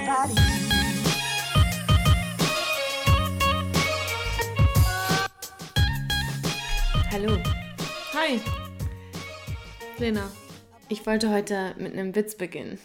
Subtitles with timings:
[0.00, 0.34] body.
[7.12, 7.38] Hallo.
[8.14, 8.40] Hi.
[9.98, 10.30] Lena.
[10.88, 12.78] Ich wollte heute mit einem Witz beginnen.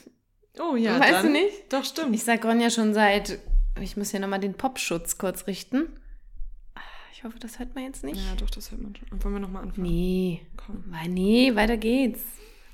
[0.59, 1.25] Oh ja, Weißt dann.
[1.27, 1.71] du nicht?
[1.73, 2.13] Doch, stimmt.
[2.15, 3.39] Ich sag Ronja schon seit.
[3.81, 5.87] Ich muss ja nochmal den Popschutz kurz richten.
[7.13, 8.17] Ich hoffe, das hört man jetzt nicht.
[8.17, 9.23] ja, doch, das hört man schon.
[9.23, 9.87] Wollen wir nochmal anfangen?
[9.87, 10.41] Nee.
[10.57, 10.83] Komm.
[11.07, 12.21] Nee, weiter geht's.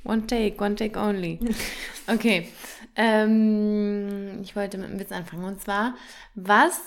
[0.05, 1.39] One take, one take only.
[2.07, 2.47] Okay.
[2.95, 5.43] Ähm, ich wollte mit einem Witz anfangen.
[5.43, 5.95] Und zwar,
[6.35, 6.79] was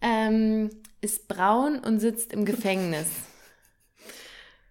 [0.00, 0.70] ähm,
[1.00, 3.08] ist braun und sitzt im Gefängnis?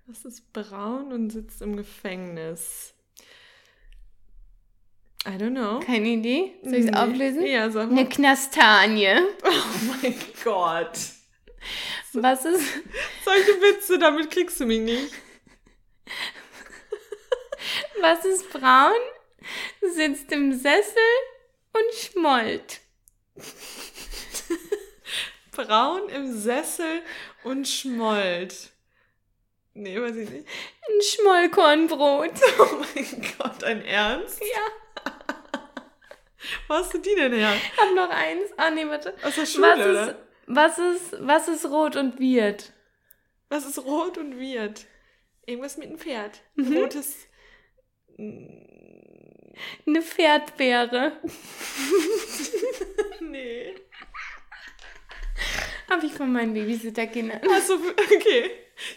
[0.07, 2.95] Das ist braun und sitzt im Gefängnis.
[5.27, 5.79] I don't know.
[5.81, 6.53] Keine Idee?
[6.63, 6.97] Soll ich es Nee.
[6.97, 7.45] auflösen?
[7.45, 7.99] Ja, sag mal.
[7.99, 9.17] Eine Knastanie.
[9.43, 10.97] Oh mein Gott.
[12.13, 12.63] Was ist,
[13.23, 15.13] Solche Witze, damit kriegst du mich nicht.
[18.01, 18.99] Was ist braun,
[19.81, 20.97] sitzt im Sessel
[21.73, 22.81] und schmollt?
[25.51, 27.01] Braun im Sessel
[27.43, 28.69] und schmollt.
[29.73, 30.47] Nee, weiß ich nicht.
[30.47, 32.31] Ein Schmollkornbrot.
[32.59, 34.41] Oh mein Gott, ein Ernst?
[34.41, 35.13] Ja,
[36.67, 37.53] Wo hast du die denn her?
[37.77, 38.49] hab noch eins.
[38.57, 39.13] Ah, nee, warte.
[39.23, 40.17] Aus der Schule, Was ist, oder?
[40.47, 42.71] was ist, was ist rot und wird?
[43.49, 44.85] Was ist rot und wird?
[45.45, 46.41] Irgendwas mit einem Pferd.
[46.55, 46.77] Mhm.
[46.77, 47.15] Rotes.
[49.87, 51.13] Eine Pferdbeere.
[53.21, 53.75] Nee.
[55.89, 57.41] Hab ich von meinen Babysitterkindern.
[57.55, 58.49] Achso, okay.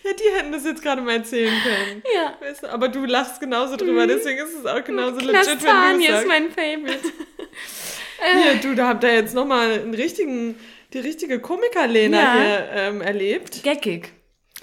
[0.05, 2.03] Ja, die hätten das jetzt gerade mal erzählen können.
[2.15, 2.37] Ja.
[2.41, 6.07] Weißt du, aber du lachst genauso drüber, deswegen ist es auch genauso legit, wenn du
[6.07, 7.01] ist mein Favorite.
[8.43, 10.59] Hier, du, da habt ihr jetzt nochmal einen richtigen,
[10.93, 12.35] die richtige Komiker-Lena Ja.
[12.35, 13.63] hier ähm, erlebt.
[13.65, 14.13] Geckig.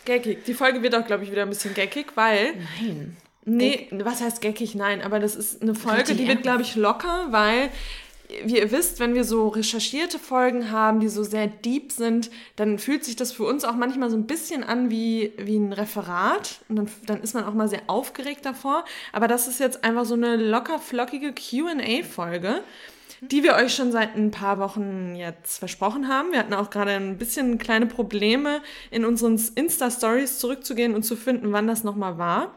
[0.06, 0.46] Geckig.
[0.46, 3.18] Die Folge wird auch, glaube ich, wieder ein bisschen geckig, weil Nein.
[3.46, 4.76] Nee, was heißt geckig?
[4.76, 7.70] Nein, aber das ist eine Folge, Richtig die wird, glaube ich, locker, weil,
[8.44, 12.78] wie ihr wisst, wenn wir so recherchierte Folgen haben, die so sehr deep sind, dann
[12.78, 16.60] fühlt sich das für uns auch manchmal so ein bisschen an wie, wie ein Referat.
[16.68, 18.86] Und dann, dann ist man auch mal sehr aufgeregt davor.
[19.14, 22.62] Aber das ist jetzt einfach so eine locker flockige QA-Folge.
[23.22, 26.32] Die wir euch schon seit ein paar Wochen jetzt versprochen haben.
[26.32, 28.62] Wir hatten auch gerade ein bisschen kleine Probleme,
[28.92, 32.54] in unseren Insta-Stories zurückzugehen und zu finden, wann das nochmal war.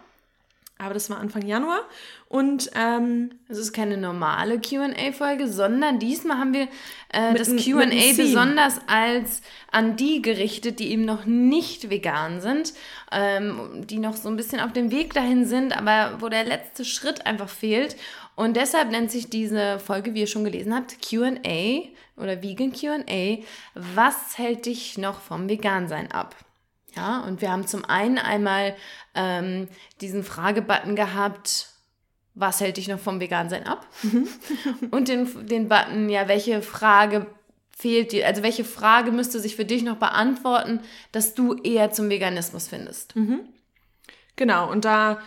[0.83, 1.81] Aber das war Anfang Januar.
[2.29, 6.69] Und ähm, Es ist keine normale QA-Folge, sondern diesmal haben wir
[7.11, 7.85] äh, das QA
[8.17, 12.73] besonders als an die gerichtet, die eben noch nicht vegan sind,
[13.13, 16.85] ähm, die noch so ein bisschen auf dem Weg dahin sind, aber wo der letzte
[16.85, 17.97] Schritt einfach fehlt.
[18.35, 21.83] Und deshalb nennt sich diese Folge, wie ihr schon gelesen habt, QA
[22.17, 23.39] oder Vegan QA.
[23.75, 26.35] Was hält dich noch vom Vegansein ab?
[26.97, 28.77] Ja, und wir haben zum einen einmal
[29.15, 29.69] ähm,
[30.01, 31.69] diesen Fragebutton gehabt,
[32.35, 33.87] was hält dich noch vom Vegansein ab?
[34.91, 37.27] und den, den Button, ja, welche Frage
[37.77, 40.81] fehlt dir, also welche Frage müsste sich für dich noch beantworten,
[41.11, 43.15] dass du eher zum Veganismus findest?
[44.37, 45.21] genau, und da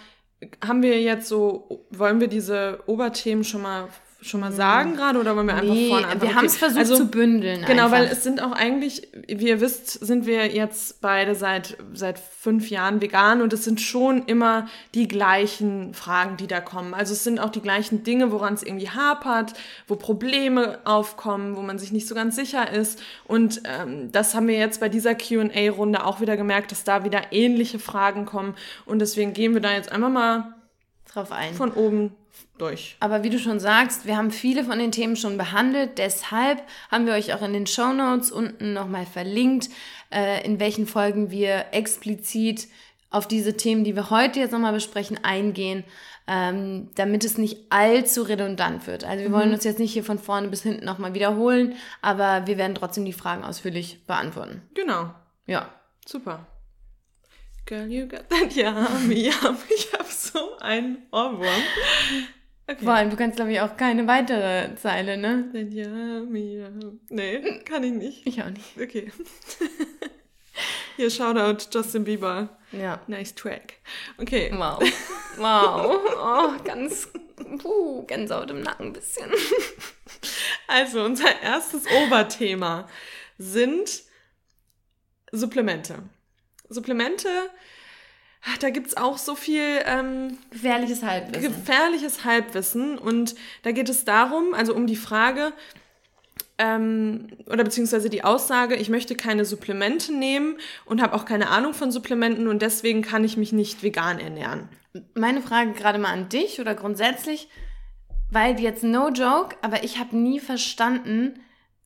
[0.65, 3.89] haben wir jetzt so, wollen wir diese Oberthemen schon mal
[4.27, 6.37] schon mal sagen gerade oder wollen wir einfach Nee, vorne einfach wir okay.
[6.37, 7.63] haben es versucht Also, zu bündeln.
[7.65, 7.97] Genau, einfach.
[7.97, 12.69] weil es sind auch eigentlich, wie ihr wisst, sind wir jetzt beide seit, seit fünf
[12.69, 16.93] Jahren vegan und es sind schon immer die gleichen Fragen, die da kommen.
[16.93, 19.53] Also es sind auch die gleichen Dinge, woran es irgendwie hapert,
[19.87, 23.01] wo Probleme aufkommen, wo man sich nicht so ganz sicher ist.
[23.25, 27.21] Und ähm, das haben wir jetzt bei dieser QA-Runde auch wieder gemerkt, dass da wieder
[27.31, 28.55] ähnliche Fragen kommen.
[28.85, 30.53] Und deswegen gehen wir da jetzt einfach mal
[31.11, 31.53] drauf ein.
[31.53, 32.11] von oben
[32.57, 32.95] durch.
[32.99, 35.97] Aber wie du schon sagst, wir haben viele von den Themen schon behandelt.
[35.97, 39.69] Deshalb haben wir euch auch in den Show Notes unten nochmal verlinkt,
[40.11, 42.67] äh, in welchen Folgen wir explizit
[43.09, 45.83] auf diese Themen, die wir heute jetzt nochmal besprechen, eingehen,
[46.27, 49.03] ähm, damit es nicht allzu redundant wird.
[49.03, 52.57] Also wir wollen uns jetzt nicht hier von vorne bis hinten nochmal wiederholen, aber wir
[52.57, 54.61] werden trotzdem die Fragen ausführlich beantworten.
[54.73, 55.13] Genau.
[55.45, 55.69] Ja.
[56.05, 56.45] Super.
[57.65, 58.85] Girl, you got that yum.
[59.75, 61.63] Ich hab so einen Ohrwurm.
[62.67, 62.83] Okay.
[62.83, 65.51] Vor allem, du kannst, glaube ich, auch keine weitere Zeile, ne?
[65.53, 66.99] Yummy, yum.
[67.09, 68.25] Nee, kann ich nicht.
[68.25, 68.81] Ich auch nicht.
[68.81, 69.11] Okay.
[70.95, 72.57] Hier, Shoutout Justin Bieber.
[72.71, 73.01] Ja.
[73.07, 73.75] Nice track.
[74.17, 74.51] Okay.
[74.53, 74.81] Wow.
[75.37, 75.99] Wow.
[76.17, 77.09] Oh, ganz,
[77.61, 79.29] puh, Gänsehaut im Nacken ein bisschen.
[80.67, 82.89] Also, unser erstes Oberthema
[83.37, 84.03] sind
[85.31, 86.03] Supplemente.
[86.69, 87.29] Supplemente,
[88.59, 91.41] da gibt's auch so viel ähm, Gefährliches Halbwissen.
[91.41, 95.51] gefährliches Halbwissen und da geht es darum, also um die Frage
[96.57, 101.73] ähm, oder beziehungsweise die Aussage, ich möchte keine Supplemente nehmen und habe auch keine Ahnung
[101.73, 104.69] von Supplementen und deswegen kann ich mich nicht vegan ernähren.
[105.13, 107.49] Meine Frage gerade mal an dich oder grundsätzlich,
[108.31, 111.39] Weil jetzt no joke, aber ich habe nie verstanden,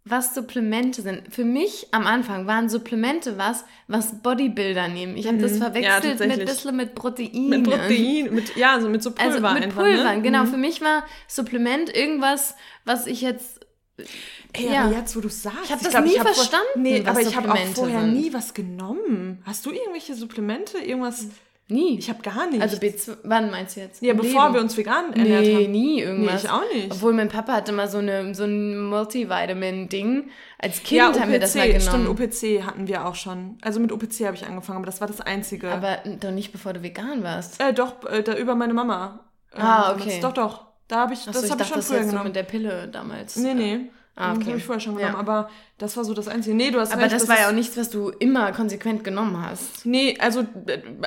[0.05, 1.33] was Supplemente sind.
[1.33, 5.15] Für mich am Anfang waren Supplemente was, was Bodybuilder nehmen.
[5.17, 5.57] Ich habe das Mhm.
[5.57, 6.45] Ja, verwechselt mit tatsächlich.
[6.49, 7.49] bisschen mit Protein.
[7.49, 9.83] Mit Protein, mit, ja, so mit so Pulver Also mit einfach.
[9.83, 10.21] Pulvern, ne?
[10.23, 10.43] genau.
[10.45, 10.47] Mhm.
[10.47, 12.55] Für mich war Supplement irgendwas,
[12.85, 13.59] was ich jetzt.
[14.53, 14.85] Ey, Ja.
[14.85, 15.65] aber jetzt, wo du sagst.
[15.65, 18.01] Ich hab das glaub, nie hab vor- verstanden, Nee, was aber ich habe auch vorher
[18.01, 18.13] sind.
[18.13, 19.43] nie was genommen.
[19.45, 20.77] Hast du irgendwelche Supplemente?
[20.79, 21.25] Irgendwas?
[21.71, 21.99] Nie.
[21.99, 22.61] Ich habe gar nicht.
[22.61, 24.01] also B2, wann meinst du jetzt?
[24.01, 24.53] ja, Im bevor Leben?
[24.55, 25.71] wir uns vegan ernährt Nee, haben.
[25.71, 26.41] nie irgendwas.
[26.43, 26.91] Nee, ich auch nicht.
[26.91, 30.29] Obwohl mein Papa hatte mal so, eine, so ein Multivitamin-Ding.
[30.57, 32.17] Als Kind ja, haben wir das mal OPC, genommen.
[32.17, 33.57] stimmt, OPC hatten wir auch schon.
[33.61, 35.69] Also mit OPC habe ich angefangen, aber das war das Einzige.
[35.71, 37.61] aber doch nicht, bevor du vegan warst.
[37.61, 39.19] äh, doch, äh, da über meine Mama.
[39.55, 40.01] Ähm, Ah, damals.
[40.05, 40.19] okay.
[40.21, 40.65] Doch, doch.
[40.87, 42.25] Da habe ich, Achso, das habe ich dachte, schon das früher so genommen.
[42.25, 43.35] mit der Pille damals.
[43.35, 43.79] nee, nee.
[44.21, 44.47] Ah, Das okay.
[44.47, 45.19] habe ich vorher schon genommen, Ja.
[45.19, 46.53] aber das war so das Einzige.
[46.53, 47.13] Nee, du hast Aber recht.
[47.13, 49.85] das war ja auch nichts, was du immer konsequent genommen hast.
[49.85, 50.43] Nee, also,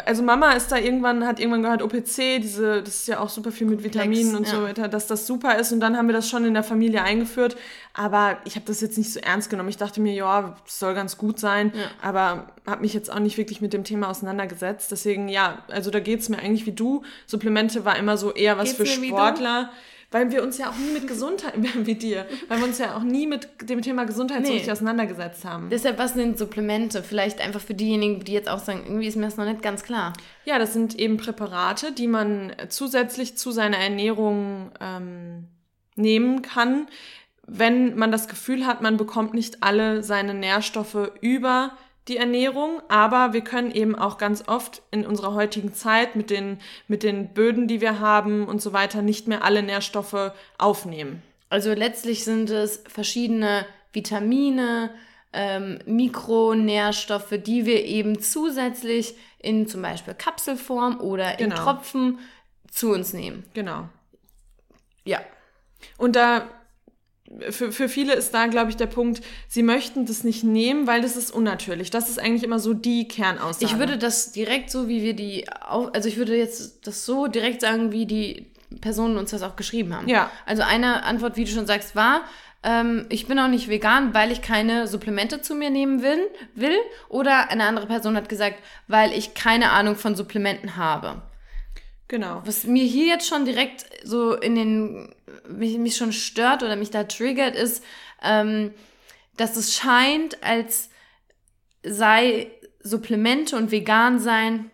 [0.07, 3.53] also Mama ist da irgendwann, hat irgendwann gehört, OPC, diese, das ist ja auch super
[3.53, 4.55] viel mit Vitaminen und ja.
[4.55, 5.73] so weiter, dass das super ist.
[5.73, 7.55] Und dann haben wir das schon in der Familie eingeführt.
[7.93, 9.69] Aber ich habe das jetzt nicht so ernst genommen.
[9.69, 11.71] Ich dachte mir, ja, das soll ganz gut sein.
[11.77, 11.85] Ja.
[12.01, 14.91] Aber habe mich jetzt auch nicht wirklich mit dem Thema auseinandergesetzt.
[14.91, 17.03] Deswegen, ja, also da geht's mir eigentlich wie du.
[17.27, 19.05] Supplemente war immer so eher was Geht's für?
[19.05, 19.69] Sportler.
[20.13, 21.55] Weil wir uns ja auch nie mit Gesundheit,
[21.87, 24.59] wie dir, weil wir uns ja auch nie mit dem Thema Gesundheit so Nee.
[24.59, 25.69] richtig auseinandergesetzt haben.
[25.71, 27.03] Deshalb, was sind Supplemente?
[27.03, 29.83] Vielleicht einfach für diejenigen, die jetzt auch sagen, irgendwie ist mir das noch nicht ganz
[29.83, 30.13] klar.
[30.45, 35.49] Ja, das sind eben Präparate, die man zusätzlich zu seiner Ernährung ähm,
[35.97, 36.87] nehmen kann,
[37.47, 41.73] wenn man das Gefühl hat, man bekommt nicht alle seine Nährstoffe über
[42.09, 46.59] die Ernährung, aber wir können eben auch ganz oft in unserer heutigen Zeit mit den,
[46.89, 51.23] mit den Böden, die wir haben und so weiter, nicht mehr alle Nährstoffe aufnehmen.
[51.49, 54.91] Also letztlich sind es verschiedene Vitamine,
[55.33, 61.63] ähm, Mikronährstoffe, die wir eben zusätzlich in zum Beispiel Kapselform oder in Genau.
[61.63, 62.19] Tropfen
[62.71, 63.45] zu uns nehmen.
[63.55, 63.89] Genau.
[65.05, 65.21] Ja.
[65.99, 66.49] Und da,
[67.51, 71.01] für, für viele ist da, glaube ich, der Punkt, sie möchten das nicht nehmen, weil
[71.01, 71.91] das ist unnatürlich.
[71.91, 73.65] Das ist eigentlich immer so die Kernaussage.
[73.65, 77.61] Ich würde das direkt so, wie wir die, also ich würde jetzt das so direkt
[77.63, 78.47] sagen, wie die
[78.81, 80.09] Personen uns das auch geschrieben haben.
[80.09, 80.31] Ja.
[80.47, 82.23] Also eine Antwort, wie du schon sagst, war,
[82.63, 86.77] ähm, ich bin auch nicht vegan, weil ich keine Supplemente zu mir nehmen will, will.
[87.09, 88.57] Oder eine andere Person hat gesagt,
[88.89, 91.23] weil ich keine Ahnung von Supplementen habe.
[92.09, 92.43] Genau.
[92.45, 95.15] Was mir hier jetzt schon direkt so in den,
[95.49, 97.83] mich, mich schon stört oder mich da triggert, ist,
[98.23, 98.73] ähm,
[99.37, 100.91] dass es scheint, als
[101.83, 102.51] sei
[102.81, 104.71] Supplemente und vegan sein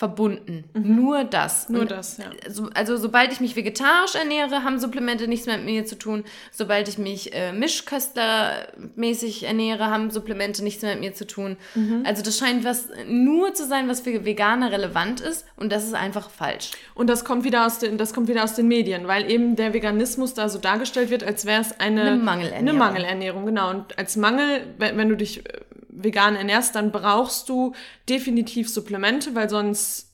[0.00, 0.64] verbunden.
[0.72, 1.68] Nur das.
[1.68, 2.24] Nur das, ja.
[2.48, 6.24] so, also sobald ich mich vegetarisch ernähre, haben Supplemente nichts mehr mit mir zu tun.
[6.50, 11.58] Sobald ich mich äh, Mischköstlermäßig ernähre, haben Supplemente nichts mehr mit mir zu tun.
[11.74, 12.04] Mhm.
[12.06, 15.92] Also das scheint was nur zu sein, was für Veganer relevant ist und das ist
[15.92, 16.70] einfach falsch.
[16.94, 19.74] Und das kommt wieder aus den, das kommt wieder aus den Medien, weil eben der
[19.74, 22.68] Veganismus da so dargestellt wird, als wäre es eine, Eine Mangelernährung.
[22.68, 23.68] Eine Mangelernährung, genau.
[23.68, 25.60] Und als Mangel, wenn, wenn du dich äh,
[25.92, 27.74] vegan ernährst, dann brauchst du
[28.08, 30.12] definitiv Supplemente, weil sonst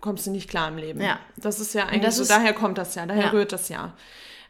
[0.00, 1.00] kommst du nicht klar im Leben.
[1.00, 1.18] Ja.
[1.36, 3.30] Das ist ja eigentlich so, ist- daher kommt das ja, daher Ja.
[3.30, 3.94] rührt das ja.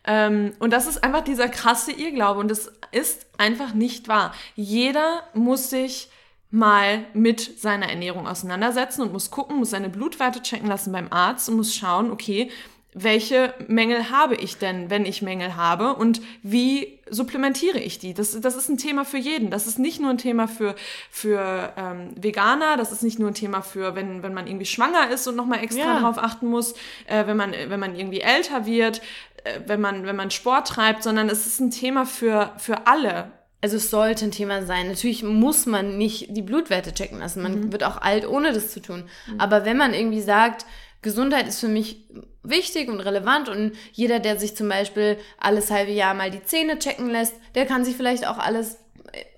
[0.04, 4.32] Ähm, und das ist einfach dieser krasse Irrglaube und das ist einfach nicht wahr.
[4.54, 6.08] Jeder muss sich
[6.50, 11.48] mal mit seiner Ernährung auseinandersetzen und muss gucken, muss seine Blutwerte checken lassen beim Arzt
[11.50, 12.50] und muss schauen, okay,
[12.94, 18.14] welche Mängel habe ich denn, wenn ich Mängel habe und wie supplementiere ich die?
[18.14, 19.50] Das, das ist ein Thema für jeden.
[19.50, 20.74] Das ist nicht nur ein Thema für,
[21.10, 25.10] für ähm, Veganer, das ist nicht nur ein Thema für, wenn, wenn man irgendwie schwanger
[25.10, 26.00] ist und nochmal extra Ja.
[26.00, 26.72] darauf achten muss,
[27.06, 29.00] äh, wenn, man, wenn man irgendwie älter wird,
[29.44, 33.30] äh, wenn, man, wenn man Sport treibt, sondern es ist ein Thema für, für alle.
[33.60, 34.88] Also es sollte ein Thema sein.
[34.88, 37.42] Natürlich muss man nicht die Blutwerte checken lassen.
[37.42, 37.72] Man Mhm.
[37.72, 39.04] wird auch alt, ohne das zu tun.
[39.36, 40.64] Aber wenn man irgendwie sagt,
[41.02, 42.04] Gesundheit ist für mich
[42.48, 46.78] wichtig und relevant und jeder, der sich zum Beispiel alles halbe Jahr mal die Zähne
[46.78, 48.78] checken lässt, der kann sich vielleicht auch alles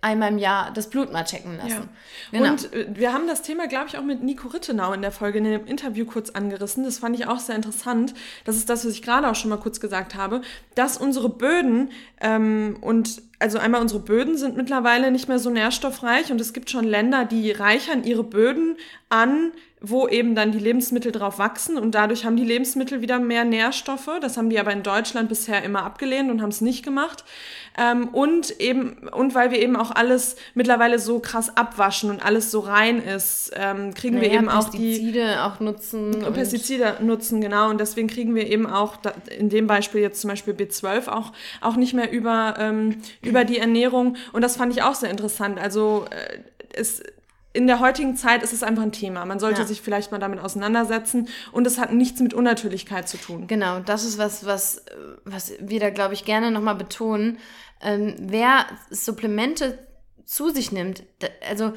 [0.01, 1.89] einmal im Jahr das Blut mal checken lassen.
[2.33, 2.51] Genau.
[2.51, 5.39] Und äh, wir haben das Thema, glaube ich, auch mit Nico Rittenau in der Folge,
[5.39, 6.85] in dem Interview kurz angerissen.
[6.85, 8.15] Das fand ich auch sehr interessant.
[8.45, 10.43] Das ist das, was ich gerade auch schon mal kurz gesagt habe,
[10.75, 11.91] dass unsere Böden
[12.21, 16.71] ähm, und also einmal unsere Böden sind mittlerweile nicht mehr so nährstoffreich und es gibt
[16.71, 18.77] schon Länder, die reichern ihre Böden
[19.09, 19.53] an,
[19.83, 24.11] wo eben dann die Lebensmittel drauf wachsen und dadurch haben die Lebensmittel wieder mehr Nährstoffe.
[24.21, 27.25] Das haben die aber in Deutschland bisher immer abgelehnt und haben es nicht gemacht.
[27.79, 32.51] Ähm, und eben, und weil wir eben auch alles mittlerweile so krass abwaschen und alles
[32.51, 36.25] so rein ist, ähm, kriegen wir Naja, eben auch die Pestizide auch nutzen.
[36.27, 37.71] und- Pestizide nutzen, genau.
[37.71, 41.33] Und deswegen kriegen wir eben auch, da- in dem Beispiel jetzt zum Beispiel B12, auch,
[41.63, 44.17] auch nicht mehr über, ähm, über die Ernährung.
[44.33, 45.59] Und das fand ich auch sehr interessant.
[45.59, 46.39] Also äh,
[46.75, 47.03] es,
[47.53, 49.25] in der heutigen Zeit ist es einfach ein Thema.
[49.25, 49.67] Man sollte Ja.
[49.67, 53.47] sich vielleicht mal damit auseinandersetzen und es hat nichts mit Unnatürlichkeit zu tun.
[53.49, 54.85] Genau, das ist was, was,
[55.25, 57.39] was wir da, glaube ich, gerne nochmal betonen.
[57.81, 59.79] Ähm, wer Supplemente
[60.25, 61.03] zu sich nimmt,
[61.49, 61.73] also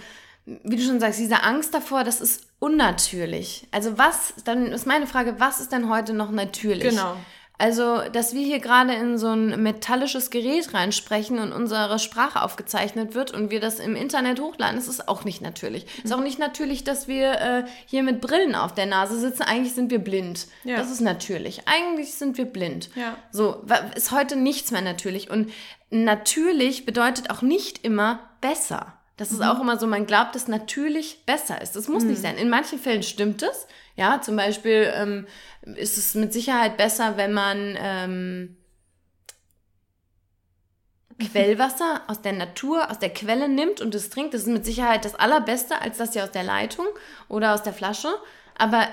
[0.45, 3.67] wie du schon sagst, diese Angst davor, das ist unnatürlich.
[3.71, 6.83] Also was, dann ist meine Frage, was ist denn heute noch natürlich?
[6.89, 7.15] Genau.
[7.59, 13.13] Also, dass wir hier gerade in so ein metallisches Gerät reinsprechen und unsere Sprache aufgezeichnet
[13.13, 15.85] wird und wir das im Internet hochladen, das ist auch nicht natürlich.
[15.99, 19.43] Es ist auch nicht natürlich, dass wir äh, hier mit Brillen auf der Nase sitzen.
[19.43, 20.47] Eigentlich sind wir blind.
[20.63, 20.77] Ja.
[20.77, 21.67] Das ist natürlich.
[21.67, 22.89] Eigentlich sind wir blind.
[22.95, 23.15] Ja.
[23.31, 23.63] So,
[23.95, 25.29] ist heute nichts mehr natürlich.
[25.29, 25.51] Und
[25.91, 28.92] natürlich bedeutet auch nicht immer besser.
[29.17, 31.75] Das ist auch immer so, man glaubt, dass natürlich besser ist.
[31.75, 32.37] Das muss nicht sein.
[32.37, 33.67] In manchen Fällen stimmt es.
[33.95, 35.27] Ja, zum Beispiel ähm,
[35.61, 38.57] ist es mit Sicherheit besser, wenn man ähm,
[41.19, 44.33] Quellwasser aus der Natur, aus der Quelle nimmt und es trinkt.
[44.33, 46.87] Das ist mit Sicherheit das Allerbeste, als das hier aus der Leitung
[47.29, 48.09] oder aus der Flasche.
[48.57, 48.87] Aber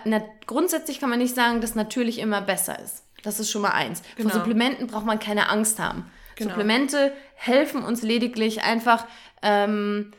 [0.47, 3.05] grundsätzlich kann man nicht sagen, dass natürlich immer besser ist.
[3.23, 4.03] Das ist schon mal eins.
[4.17, 4.31] Genau.
[4.31, 6.11] Vor Supplementen braucht man keine Angst haben.
[6.41, 6.51] Genau.
[6.51, 9.07] Supplemente helfen uns lediglich einfach,
[9.43, 10.13] ähm,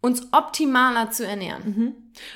[0.00, 1.62] uns optimaler zu ernähren.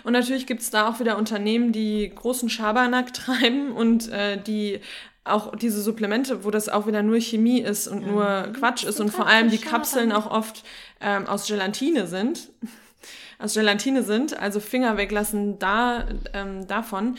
[0.02, 4.80] Und natürlich gibt es da auch wieder Unternehmen, die großen Schabernack treiben und äh, die
[5.22, 9.10] auch diese Supplemente, wo das auch wieder nur Chemie ist und nur Quatsch ist und
[9.10, 9.58] vor allem die.
[9.58, 10.64] Kapseln auch oft
[11.00, 12.49] ähm, aus Gelatine sind.
[13.38, 17.16] aus Gelatine sind, also Finger weglassen da ähm, davon.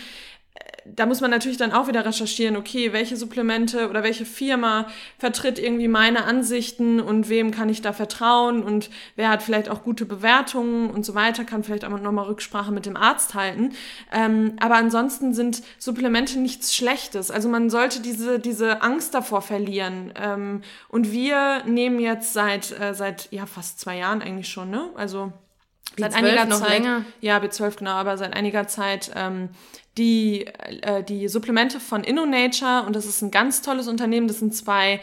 [0.86, 4.88] Da muss man natürlich dann auch wieder recherchieren, okay, welche Supplemente oder welche Firma
[5.20, 9.84] vertritt irgendwie meine Ansichten und wem kann ich da vertrauen und wer hat vielleicht auch
[9.84, 13.74] gute Bewertungen und so weiter, kann vielleicht auch nochmal Rücksprache mit dem Arzt halten.
[14.12, 17.30] Ähm, aber ansonsten sind Supplemente nichts Schlechtes.
[17.30, 20.14] Also man sollte diese, diese Angst davor verlieren.
[20.16, 24.90] Ähm, und wir nehmen jetzt seit, äh, seit ja, fast zwei Jahren eigentlich schon, ne?
[24.96, 25.32] Also
[25.98, 26.70] seit B12 einiger noch Zeit.
[26.70, 27.06] länger?
[27.20, 29.50] Ja, B12 genau, aber seit einiger Zeit ähm,
[29.98, 32.84] die, äh, die Supplemente von InnoNature.
[32.86, 34.28] Und das ist ein ganz tolles Unternehmen.
[34.28, 35.02] Das sind zwei,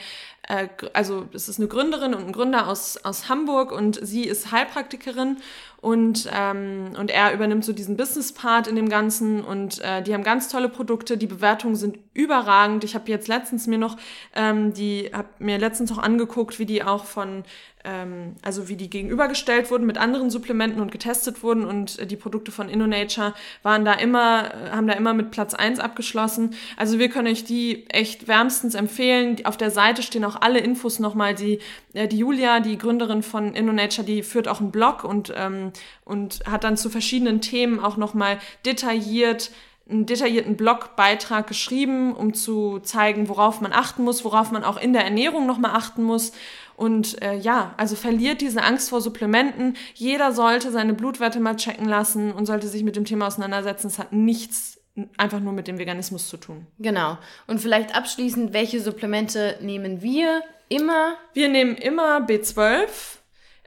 [0.49, 3.73] äh, also das ist eine Gründerin und ein Gründer aus, aus Hamburg.
[3.73, 5.39] Und sie ist Heilpraktikerin.
[5.81, 9.45] Und, ähm, und er übernimmt so diesen Business-Part in dem Ganzen.
[9.45, 12.83] Und äh, die haben ganz tolle Produkte, die Bewertungen sind überragend.
[12.83, 13.97] Ich habe jetzt letztens mir noch,
[14.35, 17.45] ähm, die habe mir letztens auch angeguckt, wie die auch von
[17.89, 22.17] ähm, also wie die gegenübergestellt wurden mit anderen Supplementen und getestet wurden und äh, die
[22.17, 26.55] Produkte von InnoNature waren da immer, äh, haben da immer mit Platz 1 abgeschlossen.
[26.77, 29.37] Also wir können euch die echt wärmstens empfehlen.
[29.45, 31.35] Auf der Seite stehen auch alle Infos nochmal.
[31.35, 31.61] Die,
[31.95, 35.73] äh, die Julia, die Gründerin von InnoNature, die führt auch einen Blog und, ähm,
[36.05, 39.51] und hat dann zu verschiedenen Themen auch nochmal detailliert
[39.91, 44.93] einen detaillierten Blogbeitrag geschrieben, um zu zeigen, worauf man achten muss, worauf man auch in
[44.93, 46.33] der Ernährung nochmal achten muss.
[46.79, 49.75] Und äh, ja, also verliert diese Angst vor Supplementen.
[49.95, 53.89] Jeder sollte seine Blutwerte mal checken lassen und sollte sich mit dem Thema auseinandersetzen.
[53.89, 54.79] Es hat nichts
[55.17, 56.69] einfach nur mit dem Veganismus zu tun.
[56.79, 57.19] Genau.
[57.49, 61.17] Und vielleicht abschließend, welche Supplemente nehmen wir immer?
[61.33, 62.87] Wir nehmen immer B12.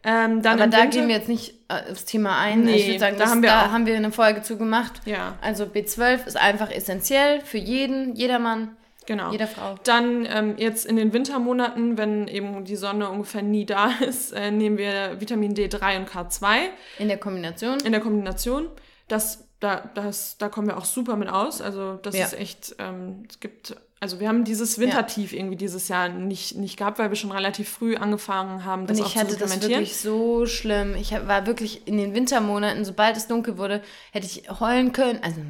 [0.04, 2.64] Ähm, dann Aber da Winter, gehen wir jetzt nicht äh, aufs Thema ein.
[2.64, 5.02] Nee, ich würde sagen, da das, haben wir da haben wir eine Folge zu gemacht.
[5.04, 5.38] Ja.
[5.42, 9.32] Also B12 ist einfach essentiell für jeden, jedermann, genau.
[9.32, 9.76] jeder Frau.
[9.84, 14.52] Dann ähm, jetzt in den Wintermonaten, wenn eben die Sonne ungefähr nie da ist, äh,
[14.52, 16.58] nehmen wir Vitamin D3 und K2
[17.00, 17.80] In der Kombination.
[17.80, 18.68] in der Kombination.
[19.08, 21.62] Das, da, das, da kommen wir auch super mit aus.
[21.62, 22.26] Also das Ja.
[22.26, 26.78] ist echt, ähm, es gibt, also wir haben dieses Wintertief irgendwie dieses Jahr nicht, nicht
[26.78, 29.62] gehabt, weil wir schon relativ früh angefangen haben, das Und auch ich zu hatte das
[29.62, 30.96] wirklich so schlimm.
[30.96, 33.82] Ich war wirklich in den Wintermonaten, sobald es dunkel wurde,
[34.12, 35.20] hätte ich heulen können.
[35.22, 35.42] Also,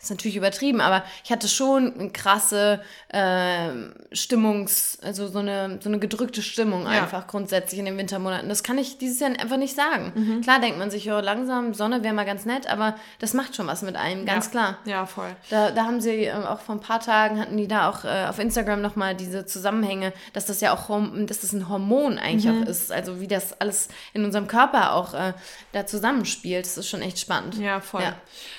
[0.00, 3.70] ist natürlich übertrieben, aber ich hatte schon eine krasse äh,
[4.12, 7.02] Stimmungs-, also so eine, so eine gedrückte Stimmung Ja.
[7.02, 8.48] einfach grundsätzlich in den Wintermonaten.
[8.48, 10.12] Das kann ich dieses Jahr einfach nicht sagen.
[10.14, 10.40] Mhm.
[10.42, 13.66] Klar denkt man sich, ja, langsam, Sonne wäre mal ganz nett, aber das macht schon
[13.66, 14.50] was mit einem, ganz ja.
[14.50, 14.78] klar.
[14.84, 15.34] Ja, voll.
[15.50, 18.26] Da, da haben sie ähm, auch vor ein paar Tagen hatten die da auch äh,
[18.28, 20.88] auf Instagram nochmal diese Zusammenhänge, dass das ja auch
[21.26, 22.92] dass das ein Hormon eigentlich auch ist.
[22.92, 25.32] Also wie das alles in unserem Körper auch äh,
[25.72, 26.64] da zusammenspielt.
[26.64, 27.58] Das ist schon echt spannend.
[27.58, 28.02] Ja, voll.
[28.02, 28.14] Ja.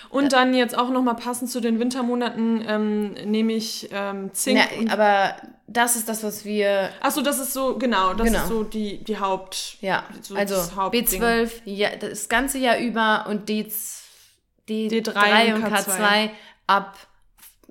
[0.09, 4.59] Und dann jetzt auch nochmal passend zu den Wintermonaten ähm, nehme ich ähm, Zink.
[4.85, 5.35] Na, aber
[5.67, 6.89] das ist das, was wir.
[7.01, 8.39] achso, das ist so, genau, das Genau.
[8.39, 9.77] ist so die, die Haupt.
[9.81, 11.21] Ja, so also das Hauptding.
[11.21, 13.67] B12 ja, das ganze Jahr über und D,
[14.67, 16.29] D3, D3 und und K2
[16.67, 16.97] ab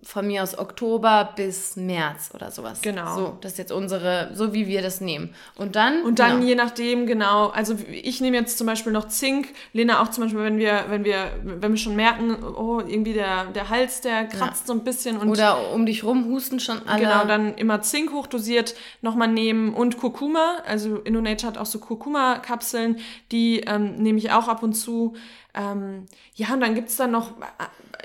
[0.03, 2.81] von mir aus Oktober bis März oder sowas.
[2.83, 3.15] Genau.
[3.17, 5.35] So, das ist jetzt unsere, so wie wir das nehmen.
[5.57, 6.03] Und dann.
[6.03, 6.47] Und dann genau.
[6.47, 10.43] je nachdem, genau, also ich nehme jetzt zum Beispiel noch Zink, Lena auch zum Beispiel,
[10.43, 14.69] wenn wir, wenn wir, wenn wir schon merken, oh, irgendwie der, der Hals, der kratzt
[14.69, 17.01] so ein bisschen und Oder um dich rum husten schon alle.
[17.01, 20.59] Genau, dann immer Zink hochdosiert nochmal nehmen und Kurkuma.
[20.65, 22.99] Also InnoNature hat auch so Kurkuma-Kapseln,
[23.33, 25.15] die ähm, nehme ich auch ab und zu.
[25.59, 27.33] Ähm, ja, und dann gibt's dann noch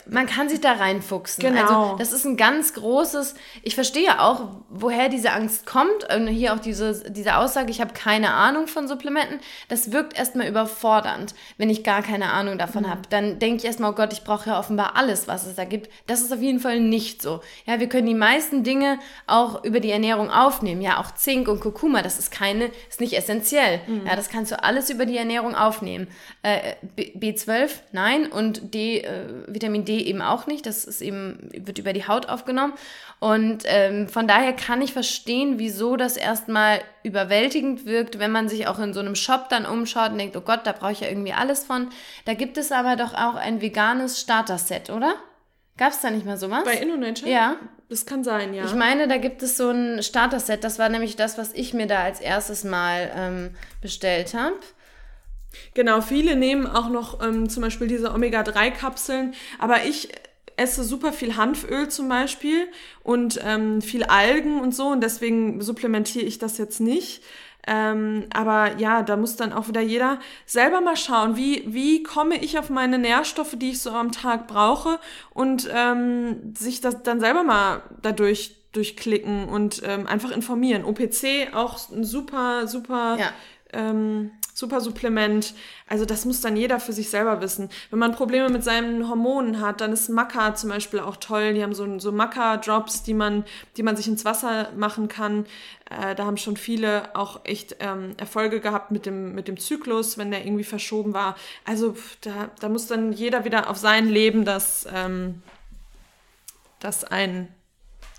[0.06, 1.44] Man kann sich da reinfuchsen.
[1.44, 1.62] Genau.
[1.62, 6.14] Also das ist ein ganz großes, ich verstehe auch, woher diese Angst kommt.
[6.14, 9.40] Und hier auch diese, diese Aussage, ich habe keine Ahnung von Supplementen.
[9.70, 13.02] Das wirkt erstmal überfordernd, wenn ich gar keine Ahnung davon habe.
[13.10, 15.90] Dann denke ich erstmal, oh Gott, ich brauche ja offenbar alles, was es da gibt.
[16.08, 17.42] Das ist auf jeden Fall nicht so.
[17.66, 20.82] Ja, wir können die meisten Dinge auch über die Ernährung aufnehmen.
[20.82, 23.80] Ja, auch Zink und Kurkuma, das ist keine, ist nicht essentiell.
[24.06, 26.08] Ja, das kannst du alles über die Ernährung aufnehmen.
[26.42, 27.12] Äh, B-
[27.48, 28.32] B12, nein.
[28.32, 30.66] Und D, äh, Vitamin D eben auch nicht.
[30.66, 32.74] Das ist eben, wird über die Haut aufgenommen.
[33.20, 38.68] Und ähm, von daher kann ich verstehen, wieso das erstmal überwältigend wirkt, wenn man sich
[38.68, 41.08] auch in so einem Shop dann umschaut und denkt, oh Gott, da brauche ich ja
[41.08, 41.90] irgendwie alles von.
[42.26, 45.16] Da gibt es aber doch auch ein veganes Starter-Set, oder?
[45.78, 46.64] Gab es da nicht mal sowas?
[46.64, 47.30] bei InnoNature.
[47.30, 47.56] ja.
[47.90, 48.66] Das kann sein, ja.
[48.66, 50.64] Ich meine, da gibt es so ein Starter-Set.
[50.64, 54.56] Das war nämlich das, was ich mir da als erstes mal ähm, bestellt habe.
[55.74, 60.10] Genau, viele nehmen auch noch ähm, zum Beispiel diese Omega-3-Kapseln, aber ich
[60.56, 62.68] esse super viel Hanföl zum Beispiel
[63.04, 67.24] und ähm, viel Algen und so und deswegen supplementiere ich das jetzt nicht.
[67.66, 72.36] Ähm, aber ja, da muss dann auch wieder jeder selber mal schauen, wie, wie komme
[72.44, 75.00] ich auf meine Nährstoffe, die ich so am Tag brauche
[75.34, 80.84] und ähm, sich das dann selber mal dadurch durchklicken und ähm, einfach informieren.
[80.84, 83.32] OPC auch ein super, super Ja.
[83.72, 85.54] ähm, super Supplement.
[85.88, 87.70] Also das muss dann jeder für sich selber wissen.
[87.90, 91.54] Wenn man Probleme mit seinen Hormonen hat, dann ist Maca zum Beispiel auch toll.
[91.54, 93.46] Die haben so, so Maca-Drops, die man,
[93.78, 95.46] die man sich ins Wasser machen kann.
[95.90, 100.18] Äh, da haben schon viele auch echt ähm, Erfolge gehabt mit dem, mit dem Zyklus,
[100.18, 101.36] wenn der irgendwie verschoben war.
[101.66, 105.42] Also da, da muss dann jeder wieder auf sein Leben das, ähm,
[106.80, 107.48] das ein...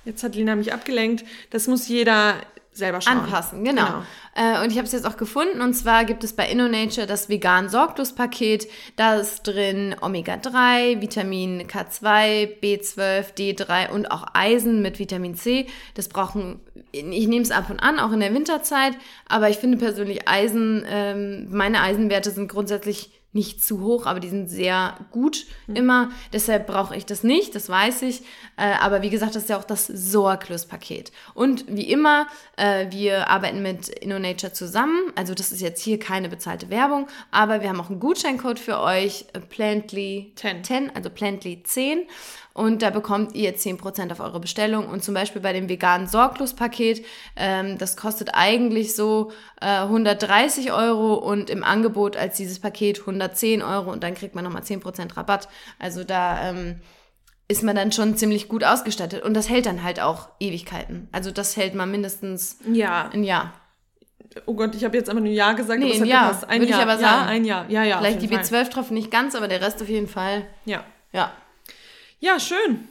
[0.06, 1.24] Jetzt hat Lina mich abgelenkt.
[1.48, 2.36] Das muss jeder
[2.74, 3.20] selber schauen.
[3.20, 4.02] Anpassen, genau.
[4.34, 5.60] Äh, und ich habe es jetzt auch gefunden.
[5.60, 8.68] Und zwar gibt es bei InnoNature das vegan Sorglos-Paket.
[8.96, 15.66] Da ist drin Omega-3, Vitamin K2, B12, D3 und auch Eisen mit Vitamin C.
[15.94, 16.60] Das brauchen,
[16.92, 18.94] ich nehme es ab und an, auch in der Winterzeit.
[19.28, 24.28] Aber ich finde persönlich Eisen, ähm, meine Eisenwerte sind grundsätzlich nicht zu hoch, aber die
[24.28, 26.10] sind sehr gut immer.
[26.32, 28.22] Deshalb brauche ich das nicht, das weiß ich.
[28.56, 31.10] Äh, aber wie gesagt, das ist ja auch das Sorglus-Paket.
[31.34, 35.12] Und wie immer, äh, wir arbeiten mit InnoNature zusammen.
[35.16, 38.80] Also das ist jetzt hier keine bezahlte Werbung, aber wir haben auch einen Gutscheincode für
[38.80, 40.62] euch, äh, Plantly 10.
[40.62, 42.06] 10, also Plantly 10.
[42.54, 44.86] Und da bekommt ihr 10% auf eure Bestellung.
[44.88, 51.14] Und zum Beispiel bei dem veganen Sorglos-Paket, ähm, das kostet eigentlich so äh, 130 Euro
[51.14, 55.48] und im Angebot als dieses Paket 110 Euro und dann kriegt man nochmal 10% Rabatt.
[55.80, 56.76] Also da ähm,
[57.48, 59.24] ist man dann schon ziemlich gut ausgestattet.
[59.24, 61.08] Und das hält dann halt auch Ewigkeiten.
[61.10, 63.10] Also das hält man mindestens Ja.
[63.12, 63.52] ein Jahr.
[64.46, 66.48] Oh Gott, ich habe jetzt einfach nur Ja gesagt, Nee, aber ein Jahr.
[66.48, 66.82] Ein würde ich Jahr.
[66.82, 67.28] aber Ja, sagen.
[67.28, 67.66] ein Jahr.
[67.68, 67.98] Ja, ja.
[67.98, 68.62] Vielleicht die jeden Fall.
[68.62, 70.46] B12-Tropfen nicht ganz, aber der Rest auf jeden Fall.
[70.64, 70.84] Ja.
[71.12, 71.32] Ja.
[72.24, 72.88] Ja, schön.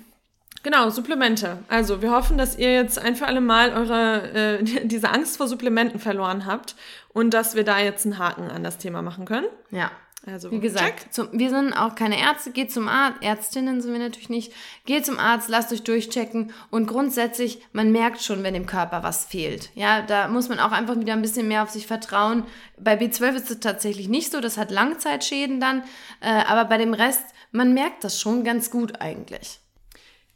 [0.61, 1.57] Genau, Supplemente.
[1.67, 5.47] Also, wir hoffen, dass ihr jetzt ein für alle Mal eure, äh, diese Angst vor
[5.47, 6.75] Supplementen verloren habt
[7.13, 9.47] und dass wir da jetzt einen Haken an das Thema machen können.
[9.71, 9.89] Ja.
[10.25, 13.99] Also, Wie gesagt, zum, wir sind auch keine Ärzte, geht zum Arzt, Ärztinnen sind wir
[13.99, 14.53] natürlich nicht.
[14.85, 19.25] Geht zum Arzt, lasst euch durchchecken und grundsätzlich, man merkt schon, wenn dem Körper was
[19.25, 19.71] fehlt.
[19.75, 22.45] Ja, da muss man auch einfach wieder ein bisschen mehr auf sich vertrauen.
[22.79, 25.83] Bei B12 ist es tatsächlich nicht so, das hat Langzeitschäden dann,
[26.21, 29.59] äh, aber bei dem Rest, man merkt das schon ganz gut eigentlich.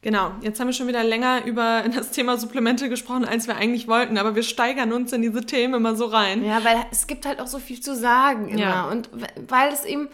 [0.01, 3.87] Genau, jetzt haben wir schon wieder länger über das Thema Supplemente gesprochen, als wir eigentlich
[3.89, 6.45] wollten, aber wir steigern uns in diese Themen immer so rein.
[6.45, 8.59] Ja, weil es gibt halt auch so viel zu sagen immer.
[8.61, 8.87] Ja.
[8.89, 10.07] Und we- weil es eben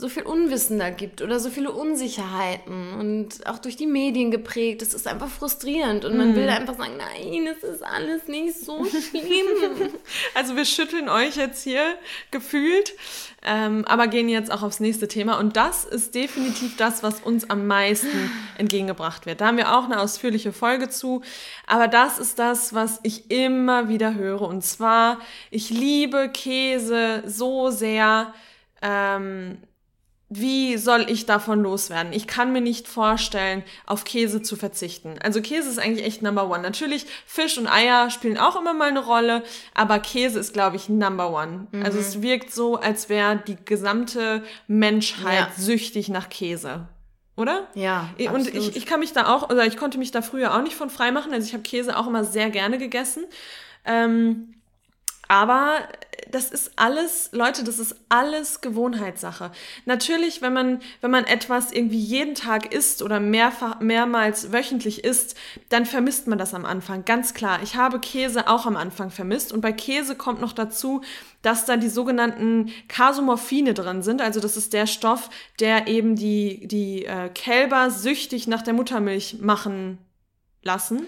[0.00, 4.82] so viel Unwissen da gibt oder so viele Unsicherheiten und auch durch die Medien geprägt.
[4.82, 6.18] Es ist einfach frustrierend und Mhm.
[6.18, 9.90] man will einfach sagen, nein, es ist alles nicht so schlimm.
[10.34, 11.82] Also wir schütteln euch jetzt hier
[12.30, 12.94] gefühlt,
[13.44, 15.38] ähm, aber gehen jetzt auch aufs nächste Thema.
[15.38, 19.40] Und das ist definitiv das, was uns am meisten entgegengebracht wird.
[19.40, 21.22] Da haben wir auch eine ausführliche Folge zu.
[21.66, 24.42] Aber das ist das, was ich immer wieder höre.
[24.42, 25.18] Und zwar,
[25.50, 28.32] ich liebe Käse so sehr.
[28.82, 29.58] Ähm,
[30.32, 32.12] wie soll ich davon loswerden?
[32.12, 35.16] Ich kann mir nicht vorstellen, auf Käse zu verzichten.
[35.20, 36.62] Also Käse ist eigentlich echt Number One.
[36.62, 39.42] Natürlich, Fisch und Eier spielen auch immer mal eine Rolle,
[39.74, 41.66] aber Käse ist, glaube ich, Number One.
[41.82, 45.50] Also es wirkt so, als wäre die gesamte Menschheit Ja.
[45.56, 46.86] süchtig nach Käse.
[47.36, 47.66] oder?
[47.74, 48.10] Ja.
[48.32, 50.76] Und ich, ich kann mich da auch, oder ich konnte mich da früher auch nicht
[50.76, 51.32] von frei machen.
[51.32, 53.24] Also ich habe Käse auch immer sehr gerne gegessen.
[53.84, 54.59] Ähm,
[55.30, 55.82] aber
[56.32, 59.52] das ist alles, Leute, das ist alles Gewohnheitssache.
[59.84, 65.36] Natürlich, wenn man, wenn man etwas irgendwie jeden Tag isst oder mehrfach, mehrmals wöchentlich isst,
[65.68, 67.04] dann vermisst man das am Anfang.
[67.04, 67.60] Ganz klar.
[67.62, 69.52] Ich habe Käse auch am Anfang vermisst.
[69.52, 71.00] Und bei Käse kommt noch dazu,
[71.42, 74.20] dass da die sogenannten Kasomorphine drin sind.
[74.20, 79.38] Also das ist der Stoff, der eben die, die äh, Kälber süchtig nach der Muttermilch
[79.40, 79.98] machen
[80.62, 81.06] lassen.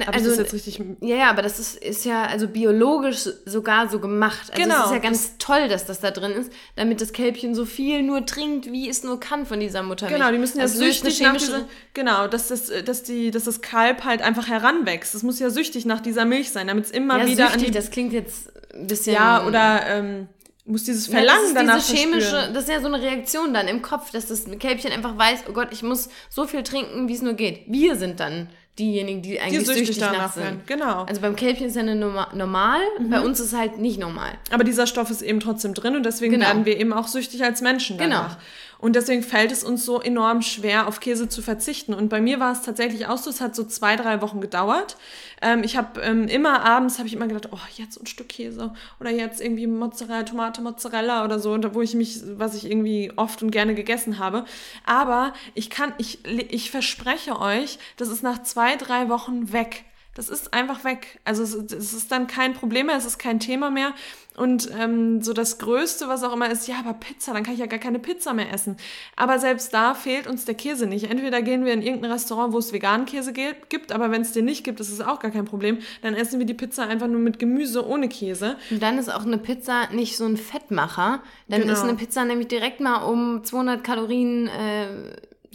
[0.00, 0.80] Hab also, das jetzt richtig.
[1.00, 4.50] Ja, ja, aber das ist, ist ja also biologisch sogar so gemacht.
[4.50, 4.80] Also genau.
[4.80, 8.02] es ist ja ganz toll, dass das da drin ist, damit das Kälbchen so viel
[8.02, 10.18] nur trinkt, wie es nur kann von dieser Muttermilch.
[10.18, 13.62] Genau, die müssen ja also süchtig nach dieser, Genau, dass das, dass, die, dass das
[13.62, 15.14] Kalb halt einfach heranwächst.
[15.14, 17.64] Es muss ja süchtig nach dieser Milch sein, damit es immer ja, wieder süchtig, an
[17.64, 19.14] die, das klingt jetzt ein bisschen...
[19.14, 19.86] Ja, oder...
[19.86, 20.28] Ähm,
[20.68, 23.68] muss dieses Verlangen ja, das ist diese chemische, Das ist ja so eine Reaktion dann
[23.68, 27.14] im Kopf, dass das Kälbchen einfach weiß, oh Gott, ich muss so viel trinken, wie
[27.14, 27.62] es nur geht.
[27.66, 30.44] Wir sind dann diejenigen, die eigentlich die süchtig, süchtig danach sind.
[30.44, 30.62] Werden.
[30.66, 31.04] Genau.
[31.04, 33.10] Also beim Kälbchen ist ja eine Norma normal, mhm.
[33.10, 34.32] bei uns ist es halt nicht normal.
[34.50, 36.46] Aber dieser Stoff ist eben trotzdem drin und deswegen genau.
[36.46, 38.16] werden wir eben auch süchtig als Menschen genau.
[38.16, 38.36] danach.
[38.36, 38.42] Genau.
[38.78, 41.94] Und deswegen fällt es uns so enorm schwer, auf Käse zu verzichten.
[41.94, 44.96] Und bei mir war es tatsächlich auch so, es hat so zwei, drei Wochen gedauert.
[45.42, 48.72] Ähm, ich habe ähm, immer abends, habe ich immer gedacht, oh, jetzt ein Stück Käse
[49.00, 53.42] oder jetzt irgendwie Mozzarella, Tomate, Mozzarella oder so, wo ich mich, was ich irgendwie oft
[53.42, 54.44] und gerne gegessen habe.
[54.86, 59.84] Aber ich kann, ich, ich verspreche euch, das ist nach zwei, drei Wochen weg.
[60.18, 61.20] Das ist einfach weg.
[61.24, 63.94] Also es, es, ist dann kein Problem mehr, es ist kein Thema mehr.
[64.36, 67.60] Und ähm, so das Größte, was auch immer ist, ja, aber Pizza, dann kann ich
[67.60, 68.78] ja gar keine Pizza mehr essen.
[69.14, 71.08] Aber selbst da fehlt uns der Käse nicht.
[71.08, 74.46] Entweder gehen wir in irgendein Restaurant, wo es veganen Käse gibt, aber wenn es den
[74.46, 75.78] nicht gibt, ist es auch gar kein Problem.
[76.02, 78.56] Dann essen wir die Pizza einfach nur mit Gemüse ohne Käse.
[78.72, 81.22] Und dann ist auch eine Pizza nicht so ein Fettmacher.
[81.46, 81.74] Dann genau.
[81.74, 84.88] ist eine Pizza nämlich direkt mal um 200 Kalorien äh,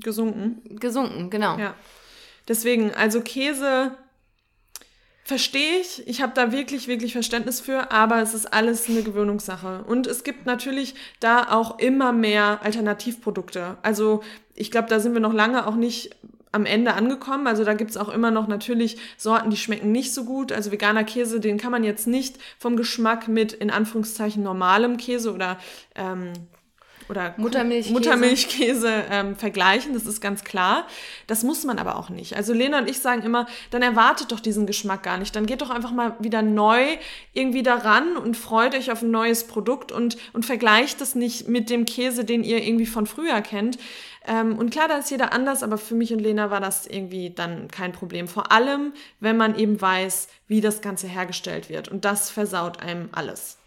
[0.01, 0.79] gesunken.
[0.79, 1.57] Gesunken, genau.
[1.57, 1.75] Ja.
[2.47, 3.97] Deswegen, also Käse
[5.25, 6.05] Verstehe ich.
[6.05, 9.85] Ich habe da wirklich, wirklich Verständnis für, aber es ist alles eine Gewöhnungssache.
[9.87, 13.77] Und es gibt natürlich da auch immer mehr Alternativprodukte.
[13.83, 14.21] Also
[14.53, 16.15] ich glaube, da sind wir noch lange auch nicht
[16.51, 17.47] am Ende angekommen.
[17.47, 20.51] Also da gibt's auch immer noch natürlich Sorten, die schmecken nicht so gut.
[20.51, 25.33] Also veganer Käse, den kann man jetzt nicht vom Geschmack mit in Anführungszeichen normalem Käse
[25.33, 25.57] oder
[25.95, 26.33] ähm,
[27.13, 30.87] oder Muttermilchkäse, Muttermilchkäse ähm, vergleichen, das ist ganz klar.
[31.27, 32.35] Das muss man aber auch nicht.
[32.35, 35.35] Also Lena und ich sagen immer, dann erwartet doch diesen Geschmack gar nicht.
[35.35, 36.81] Dann geht doch einfach mal wieder neu
[37.33, 41.69] irgendwie daran und freut euch auf ein neues Produkt und, und vergleicht es nicht mit
[41.69, 43.77] dem Käse, den ihr irgendwie von früher kennt.
[44.25, 47.29] Ähm, und klar, da ist jeder anders, aber für mich und Lena war das irgendwie
[47.29, 48.27] dann kein Problem.
[48.27, 51.89] Vor allem, wenn man eben weiß, wie das Ganze hergestellt wird.
[51.89, 53.57] Und das versaut einem alles.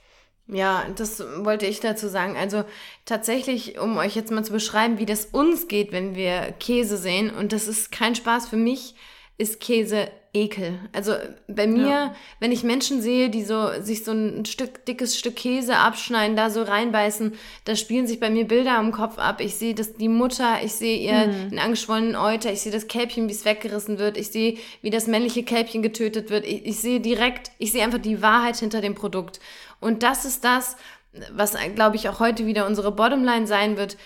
[0.48, 2.36] Ja, das wollte ich dazu sagen.
[2.36, 2.64] Also
[3.04, 7.30] tatsächlich, um euch jetzt mal zu beschreiben, wie das uns geht, wenn wir Käse sehen,
[7.30, 8.94] und das ist kein Spaß für mich,
[9.38, 10.78] ist Käse Ekel.
[10.92, 11.14] Also
[11.48, 12.14] bei mir, ja.
[12.40, 16.50] wenn ich Menschen sehe, die so sich so ein Stück dickes Stück Käse abschneiden, da
[16.50, 17.32] so reinbeißen,
[17.64, 19.40] da spielen sich bei mir Bilder im Kopf ab.
[19.40, 21.34] Ich sehe das die Mutter, ich sehe ihr mhm.
[21.50, 25.06] einen angeschwollenen Euter, ich sehe das Kälbchen, wie es weggerissen wird, ich sehe, wie das
[25.06, 26.44] männliche Kälbchen getötet wird.
[26.44, 29.40] Ich, ich sehe direkt, ich sehe einfach die Wahrheit hinter dem Produkt.
[29.80, 30.76] Und das ist das,
[31.32, 33.96] was, glaube ich, auch heute wieder unsere Bottomline sein wird.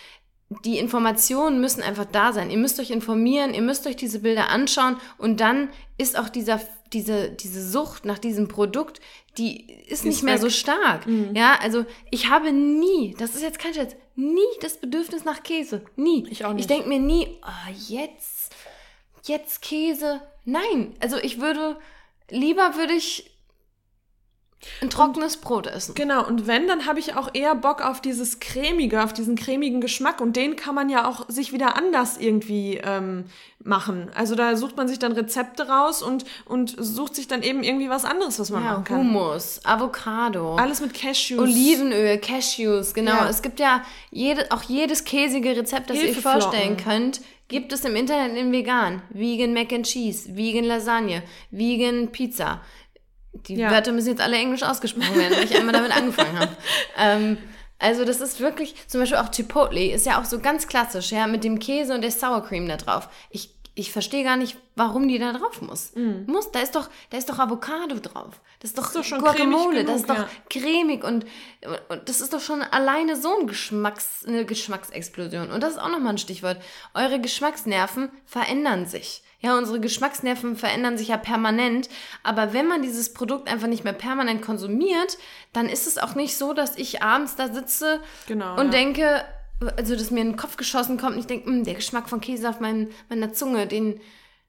[0.64, 2.50] Die Informationen müssen einfach da sein.
[2.50, 6.60] Ihr müsst euch informieren, ihr müsst euch diese Bilder anschauen und dann ist auch dieser,
[6.92, 9.00] diese, diese Sucht nach diesem Produkt,
[9.38, 10.42] die ist, nicht mehr weg.
[10.42, 11.06] so stark.
[11.06, 11.36] Mhm.
[11.36, 15.82] Ja, also ich habe nie, das ist jetzt kein Scherz, nie das Bedürfnis nach Käse.
[15.94, 16.26] Nie.
[16.30, 16.62] Ich auch nicht.
[16.62, 18.54] Ich denke mir nie, oh, jetzt,
[19.24, 20.20] jetzt Käse.
[20.44, 21.76] Nein, also ich würde,
[22.28, 23.30] lieber würde ich
[24.82, 25.94] ein trockenes und, Brot essen.
[25.94, 29.80] Genau, und wenn, dann habe ich auch eher Bock auf dieses cremige, auf diesen cremigen
[29.80, 30.20] Geschmack.
[30.20, 33.24] Und den kann man ja auch sich wieder anders irgendwie ähm,
[33.62, 34.10] machen.
[34.14, 37.88] Also da sucht man sich dann Rezepte raus und, und sucht sich dann eben irgendwie
[37.88, 38.98] was anderes, was man ja, machen kann.
[38.98, 40.56] Hummus, Avocado.
[40.56, 41.40] Alles mit Cashews.
[41.40, 43.12] Olivenöl, Cashews, genau.
[43.12, 43.28] Ja.
[43.28, 47.84] Es gibt ja jede, auch jedes käsige Rezept, das ihr euch vorstellen könnt, gibt es
[47.84, 49.02] im Internet in vegan.
[49.10, 52.60] Vegan Mac and Cheese, Vegan Lasagne, Vegan Pizza.
[53.32, 53.70] Die ja.
[53.70, 56.56] Wörter müssen jetzt alle englisch ausgesprochen werden, weil ich einmal damit angefangen habe.
[56.98, 57.38] Ähm,
[57.78, 61.26] also das ist wirklich, zum Beispiel auch Chipotle ist ja auch so ganz klassisch, ja,
[61.26, 63.08] mit dem Käse und der Sour Cream da drauf.
[63.30, 65.92] Ich, ich verstehe gar nicht, warum die da drauf muss.
[65.94, 66.30] Mm.
[66.30, 68.40] Muss, da ist doch, da ist doch Avocado drauf.
[68.60, 70.28] Das ist doch, das ist doch schon Guacamole, genug, das ist doch ja.
[70.50, 71.24] cremig und,
[71.88, 75.50] und das ist doch schon alleine so ein Geschmacks, eine Geschmacksexplosion.
[75.50, 76.60] Und das ist auch nochmal ein Stichwort.
[76.94, 79.22] Eure Geschmacksnerven verändern sich.
[79.42, 81.88] Ja, unsere Geschmacksnerven verändern sich ja permanent.
[82.22, 85.16] Aber wenn man dieses Produkt einfach nicht mehr permanent konsumiert,
[85.54, 88.70] dann ist es auch nicht so, dass ich abends da sitze genau, und ja.
[88.70, 89.24] denke,
[89.76, 92.48] also dass mir in den Kopf geschossen kommt und ich denke, der Geschmack von Käse
[92.48, 94.00] auf mein, meiner Zunge, den,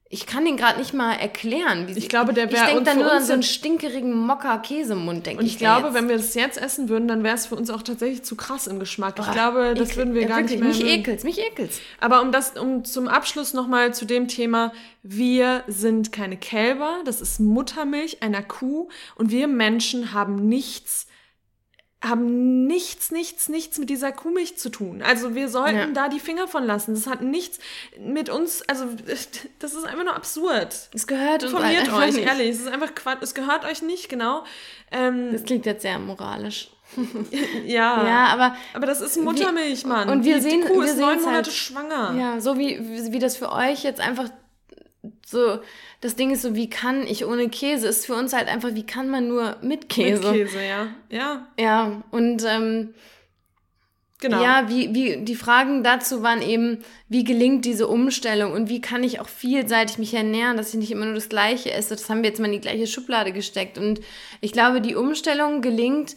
[0.10, 1.88] ich kann den gerade nicht mal erklären.
[1.88, 2.66] Wie ich glaube, der wäre.
[2.66, 5.50] Ich denke dann nur an so einen stinkerigen Mocker-Käse im Mund, denke ich.
[5.50, 5.94] Und ich glaube, jetzt.
[5.96, 8.68] wenn wir das jetzt essen würden, dann wäre es für uns auch tatsächlich zu krass
[8.68, 9.16] im Geschmack.
[9.20, 10.86] Ich oh, glaube, das würden wir ja, gar wirklich, nicht mehr.
[10.86, 11.80] Mich ekelt's, mich ekelt's.
[12.00, 17.22] Aber um das, um zum Abschluss nochmal zu dem Thema, wir sind keine Kälber, das
[17.22, 21.08] ist Muttermilch einer Kuh und wir Menschen haben nichts
[22.04, 25.04] haben nichts, nichts, nichts mit dieser Kuhmilch zu tun.
[25.04, 25.88] Also wir sollten ja.
[25.88, 26.96] da die Finger von lassen.
[26.96, 27.60] Das hat nichts
[28.00, 28.86] mit uns, also
[29.60, 30.90] das ist einfach nur absurd.
[30.94, 32.26] Es gehört uns Informiert euch, nicht.
[32.26, 32.50] ehrlich.
[32.50, 33.22] Es ist einfach Quatsch.
[33.22, 34.44] Es gehört euch nicht, genau.
[34.92, 36.72] Ähm, das klingt jetzt sehr moralisch.
[37.66, 38.06] ja.
[38.06, 38.56] Ja, aber.
[38.74, 40.10] Aber das ist Muttermilch, Mann.
[40.10, 42.16] Und wir die, sehen, die Kuh wir ist neun Monate halt, schwanger.
[42.20, 42.80] Ja, so wie,
[43.12, 44.30] wie das für euch jetzt einfach
[45.26, 45.60] so
[46.02, 47.88] das Ding ist so, wie kann ich ohne Käse?
[47.88, 50.32] Ist für uns halt einfach, wie kann man nur mit Käse?
[50.32, 50.88] Mit Käse, ja.
[51.10, 51.48] Ja.
[51.60, 52.94] Ja, und ähm,
[54.20, 54.42] genau.
[54.42, 59.04] ja, wie, wie, die Fragen dazu waren eben, wie gelingt diese Umstellung und wie kann
[59.04, 61.96] ich auch vielseitig mich ernähren, dass ich nicht immer nur das Gleiche esse.
[61.96, 63.78] Das haben wir jetzt mal in die gleiche Schublade gesteckt.
[63.78, 64.02] Und
[64.40, 66.16] ich glaube, die Umstellung gelingt,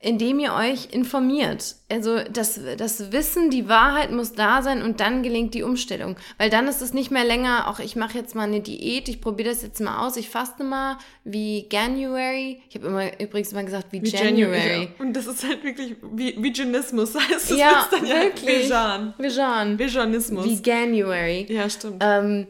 [0.00, 1.74] indem ihr euch informiert.
[1.90, 6.16] Also das, das Wissen, die Wahrheit muss da sein und dann gelingt die Umstellung.
[6.38, 9.20] Weil dann ist es nicht mehr länger, auch ich mache jetzt mal eine Diät, ich
[9.20, 12.62] probiere das jetzt mal aus, ich faste mal wie January.
[12.68, 14.56] Ich habe immer übrigens immer gesagt wie, wie January.
[14.56, 14.82] January.
[14.84, 15.04] Ja.
[15.04, 17.58] Und das ist halt wirklich wie Veganismus heißt das.
[17.58, 18.68] Ja, dann wirklich.
[18.68, 19.14] Ja Vegan.
[19.18, 19.78] Vegan.
[19.80, 20.44] Veganismus.
[20.44, 21.46] Wie January.
[21.48, 22.04] Ja, stimmt.
[22.06, 22.46] Ähm,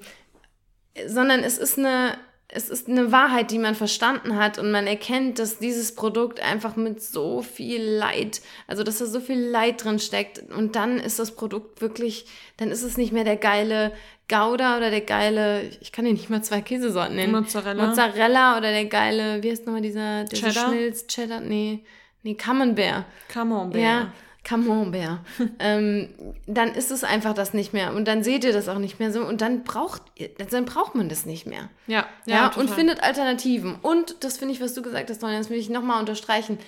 [1.07, 2.19] sondern es ist eine
[2.51, 6.77] es ist eine Wahrheit, die man verstanden hat und man erkennt, dass dieses Produkt einfach
[6.77, 11.19] mit so viel Leid, also dass da so viel Leid drin steckt und dann ist
[11.19, 12.25] das Produkt wirklich,
[12.57, 13.93] dann ist es nicht mehr der geile
[14.31, 17.33] Gouda oder der geile, ich kann dir nicht mal zwei Käsesorten nennen.
[17.33, 17.87] Mozzarella.
[17.87, 20.69] Mozzarella oder der geile, wie heißt nochmal dieser, dieser Cheddar?
[20.69, 21.81] Schmilz, Cheddar, nee,
[22.23, 23.05] nee, Camembert.
[23.29, 23.81] Camembert.
[23.81, 24.13] Ja,
[24.49, 25.21] Camembert,
[25.59, 26.09] ähm,
[26.47, 29.13] dann ist es einfach das nicht mehr und dann seht ihr das auch nicht mehr
[29.13, 30.03] so und dann braucht
[30.51, 31.69] dann braucht man das nicht mehr.
[31.87, 33.77] Ja, ja, ja und findet Alternativen.
[33.83, 36.59] Und das finde ich, was du gesagt hast, Sonja, das will ich nochmal unterstreichen.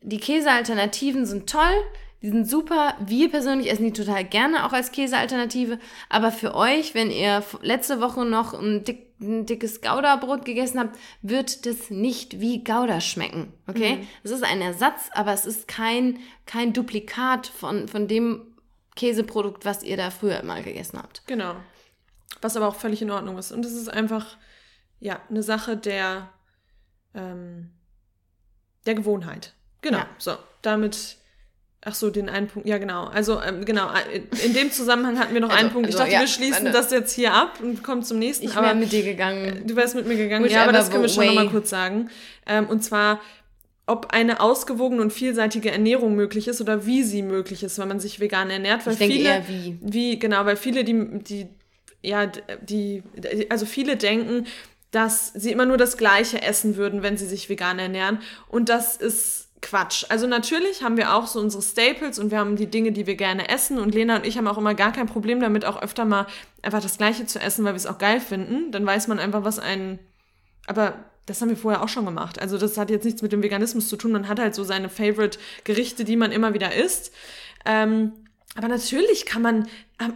[0.00, 1.74] Die Käsealternativen sind toll,
[2.22, 2.94] die sind super.
[3.04, 5.80] Wir persönlich essen die total gerne auch als Käsealternative.
[6.08, 10.98] Aber für euch, wenn ihr letzte Woche noch ein, dick, ein dickes Gouda-Brot gegessen habt,
[11.22, 13.52] wird das nicht wie Gouda schmecken.
[13.66, 13.96] Okay?
[13.96, 14.08] Mhm.
[14.22, 18.56] Es ist ein Ersatz, aber es ist kein, kein Duplikat von, von dem
[18.94, 21.22] Käseprodukt, was ihr da früher mal gegessen habt.
[21.26, 21.56] Genau.
[22.40, 23.52] Was aber auch völlig in Ordnung ist.
[23.52, 24.36] Und es ist einfach,
[25.00, 26.30] ja, eine Sache der,
[27.14, 27.70] ähm,
[28.86, 29.54] der Gewohnheit.
[29.82, 29.98] Genau.
[29.98, 30.08] Ja.
[30.18, 31.16] So, damit
[31.88, 32.68] Ach so, den einen Punkt.
[32.68, 33.04] Ja, genau.
[33.04, 33.88] Also, ähm, genau.
[34.44, 35.86] In dem Zusammenhang hatten wir noch also, einen Punkt.
[35.86, 38.44] Also, ich dachte, ja, wir schließen meine, das jetzt hier ab und kommen zum nächsten.
[38.44, 39.62] Ich wäre mit dir gegangen.
[39.66, 40.48] Du wärst mit mir gegangen.
[40.50, 42.10] ja, aber das können wir schon nochmal kurz sagen.
[42.46, 43.20] Ähm, und zwar,
[43.86, 48.00] ob eine ausgewogene und vielseitige Ernährung möglich ist oder wie sie möglich ist, wenn man
[48.00, 48.84] sich vegan ernährt.
[48.84, 49.78] Weil ich denke viele, eher wie.
[49.80, 51.46] Wie, genau, weil viele, die, die,
[52.02, 52.26] ja,
[52.60, 53.02] die,
[53.48, 54.46] also viele denken,
[54.90, 58.18] dass sie immer nur das Gleiche essen würden, wenn sie sich vegan ernähren.
[58.48, 60.04] Und das ist Quatsch.
[60.08, 63.16] Also natürlich haben wir auch so unsere Staples und wir haben die Dinge, die wir
[63.16, 63.78] gerne essen.
[63.78, 66.26] Und Lena und ich haben auch immer gar kein Problem damit, auch öfter mal
[66.62, 68.70] einfach das Gleiche zu essen, weil wir es auch geil finden.
[68.70, 69.98] Dann weiß man einfach, was einen.
[70.66, 70.94] Aber
[71.26, 72.40] das haben wir vorher auch schon gemacht.
[72.40, 74.12] Also das hat jetzt nichts mit dem Veganismus zu tun.
[74.12, 77.12] Man hat halt so seine Favorite-Gerichte, die man immer wieder isst.
[77.64, 78.12] Ähm,
[78.58, 79.68] aber natürlich kann man,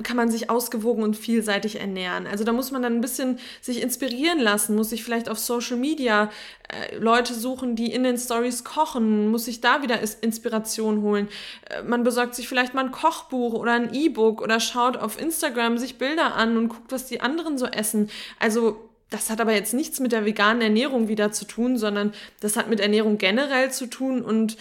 [0.03, 2.27] kann man sich ausgewogen und vielseitig ernähren.
[2.27, 5.77] Also da muss man dann ein bisschen sich inspirieren lassen, muss sich vielleicht auf Social
[5.77, 6.29] Media
[6.69, 11.29] äh, Leute suchen, die in den Stories kochen, muss sich da wieder Inspiration holen.
[11.71, 15.79] Äh, man besorgt sich vielleicht mal ein Kochbuch oder ein E-Book oder schaut auf Instagram
[15.79, 18.11] sich Bilder an und guckt, was die anderen so essen.
[18.41, 22.57] Also das hat aber jetzt nichts mit der veganen Ernährung wieder zu tun, sondern das
[22.57, 24.57] hat mit Ernährung generell zu tun und,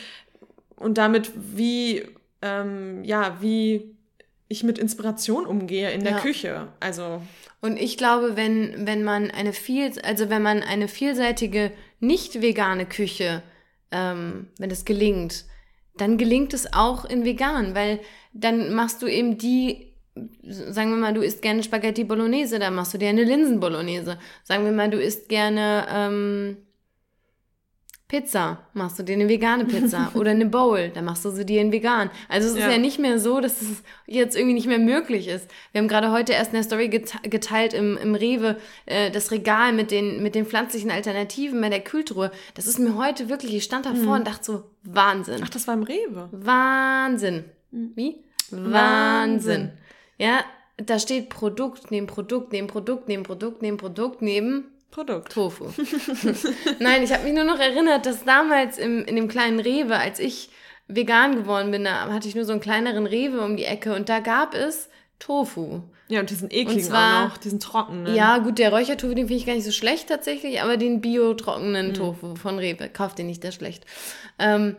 [0.76, 2.06] und damit, wie
[2.41, 3.95] ähm, ja, wie
[4.47, 6.19] ich mit Inspiration umgehe in der ja.
[6.19, 6.67] Küche.
[6.80, 7.21] Also.
[7.62, 12.86] Und ich glaube, wenn, wenn man eine viel, also wenn man eine vielseitige, nicht vegane
[12.86, 13.43] Küche,
[13.91, 15.45] ähm, wenn es gelingt,
[15.95, 17.99] dann gelingt es auch in vegan, weil
[18.34, 19.93] dann machst du eben die,
[20.43, 24.17] sagen wir mal, du isst gerne Spaghetti Bolognese, dann machst du dir eine Linsen Bolognese.
[24.43, 26.58] Sagen wir mal, du isst gerne, ähm,
[28.12, 31.62] Pizza, machst du dir eine vegane Pizza oder eine Bowl, dann machst du sie dir
[31.62, 32.10] in vegan.
[32.28, 32.71] Also es ist ja.
[32.71, 35.50] ja nicht mehr so, dass es jetzt irgendwie nicht mehr möglich ist.
[35.71, 39.91] Wir haben gerade heute erst eine Story geteilt im, im Rewe, äh, das Regal mit
[39.91, 42.32] den, mit den pflanzlichen Alternativen bei der Kühltruhe.
[42.54, 44.12] Das ist mir heute wirklich, ich stand davor mhm.
[44.12, 45.39] und dachte so, Wahnsinn.
[45.45, 46.28] Ach, das war im Rewe?
[46.34, 47.45] Wahnsinn.
[47.71, 47.91] Mhm.
[47.95, 48.26] Wie?
[48.50, 48.74] Wahnsinn.
[48.74, 49.71] Wahnsinn.
[50.17, 50.43] Ja,
[50.76, 55.32] da steht Produkt neben Produkt, neben Produkt, neben Produkt, neben Produkt, neben Produkt.
[55.34, 55.65] Tofu.
[56.80, 60.19] Nein, ich habe mich nur noch erinnert, dass damals im, in dem kleinen Rewe, als
[60.19, 60.49] ich
[60.88, 64.10] vegan geworden bin, da hatte ich nur so einen kleineren Rewe um die Ecke und
[64.10, 65.82] da gab es Tofu.
[66.10, 68.13] Ja, und diesen ekligen zwar- auch noch, diesen trockenen.
[68.15, 71.93] Ja, gut, der Räuchertofu, den finde ich gar nicht so schlecht tatsächlich, aber den bio-trockenen
[71.93, 73.86] Tofu von Rewe, kauft den nicht, der ist schlecht.
[74.39, 74.75] Ähm,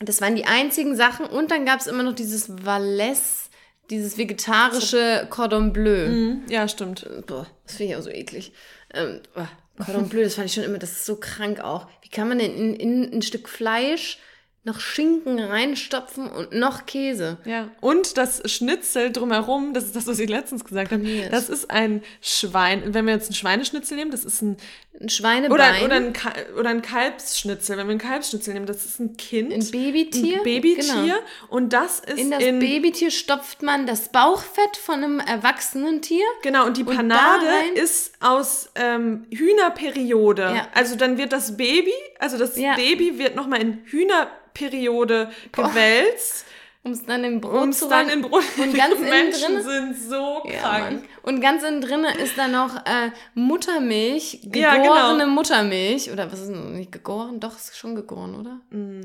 [0.00, 3.50] das waren die einzigen Sachen und dann gab es immer noch dieses Valais,
[3.90, 6.08] dieses vegetarische Cordon Bleu.
[6.08, 7.06] Mhm, ja, stimmt.
[7.26, 8.52] Boah, das finde ich auch so eklig.
[8.94, 9.48] Ähm, boah,
[9.84, 11.88] Cordon Bleu, das fand ich schon immer, das ist so krank auch.
[12.02, 14.18] Wie kann man denn in, in ein Stück Fleisch
[14.62, 17.38] noch Schinken reinstopfen und noch Käse?
[17.44, 17.70] Ja.
[17.80, 22.02] Und das Schnitzel drumherum, das ist das, was ich letztens gesagt habe, das ist ein
[22.20, 22.94] Schwein.
[22.94, 24.56] Wenn wir jetzt einen Schweineschnitzel nehmen, das ist ein
[25.00, 26.12] Ein Schweinebein, oder, oder, ein,
[26.58, 27.76] oder ein Kalbsschnitzel.
[27.76, 29.52] Wenn wir ein Kalbsschnitzel nehmen, das ist ein Kind.
[29.52, 30.36] ein Babytier.
[30.38, 30.94] Ein Babytier.
[30.94, 31.14] Genau.
[31.48, 36.24] Und das ist In das in, Babytier stopft man das Bauchfett von einem erwachsenen Tier.
[36.42, 40.42] Genau, und die Und Panade rein- ist aus ähm, Hühnerperiode.
[40.42, 40.68] Ja.
[40.74, 42.76] Also dann wird das Baby, also das Ja.
[42.76, 46.46] Baby wird nochmal in Hühnerperiode gewälzt,
[46.84, 48.42] Um es dann im Brot zu dann rein- in Brot.
[48.58, 49.62] Und ganz innen Menschen drin-
[49.94, 50.84] sind so Ja, krank.
[50.84, 51.02] Mann.
[51.22, 55.26] Und ganz innen drin ist da noch äh, Muttermilch, Ja, gegorene genau.
[55.34, 56.10] Muttermilch.
[56.12, 57.40] Oder was ist denn, nicht gegoren?
[57.40, 58.60] Doch, ist schon gegoren, oder?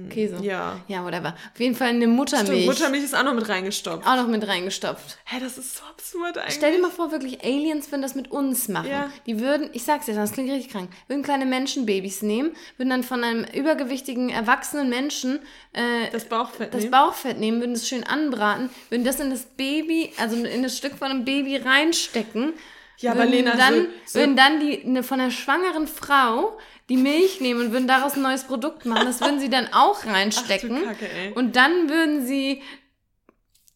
[0.10, 0.36] Käse.
[0.40, 0.78] Mm, ja.
[0.88, 1.36] Ja, whatever.
[1.54, 2.48] Auf jeden Fall eine Muttermilch.
[2.50, 4.06] Stimmt, Muttermilch ist auch noch mit reingestopft.
[4.08, 5.18] auch noch mit reingestopft.
[5.26, 6.56] Hä, das ist so absurd eigentlich.
[6.56, 8.90] Stell dir mal vor, wirklich Aliens würden das mit uns machen.
[8.90, 9.10] Ja.
[9.26, 13.04] Die würden, ich sag's dir, das klingt richtig krank, würden kleine Menschenbabys nehmen, würden dann
[13.04, 15.40] von einem übergewichtigen, erwachsenen Menschen
[15.74, 16.92] äh, das Bauchfett das nehmen.
[16.92, 20.94] Bauchfett nehmen, würden es schön anbraten, würden das in das Baby, also in das Stück
[20.98, 22.54] von einem Baby reinstecken.
[22.98, 26.58] Ja, aber Lena, dann, so- so- würden dann die, eine, von der schwangeren Frau
[26.90, 29.06] die Milch nehmen und würden daraus ein neues Produkt machen.
[29.06, 30.84] Das würden sie dann auch reinstecken.
[30.84, 31.32] Kacke, ey.
[31.34, 32.62] und dann würden sie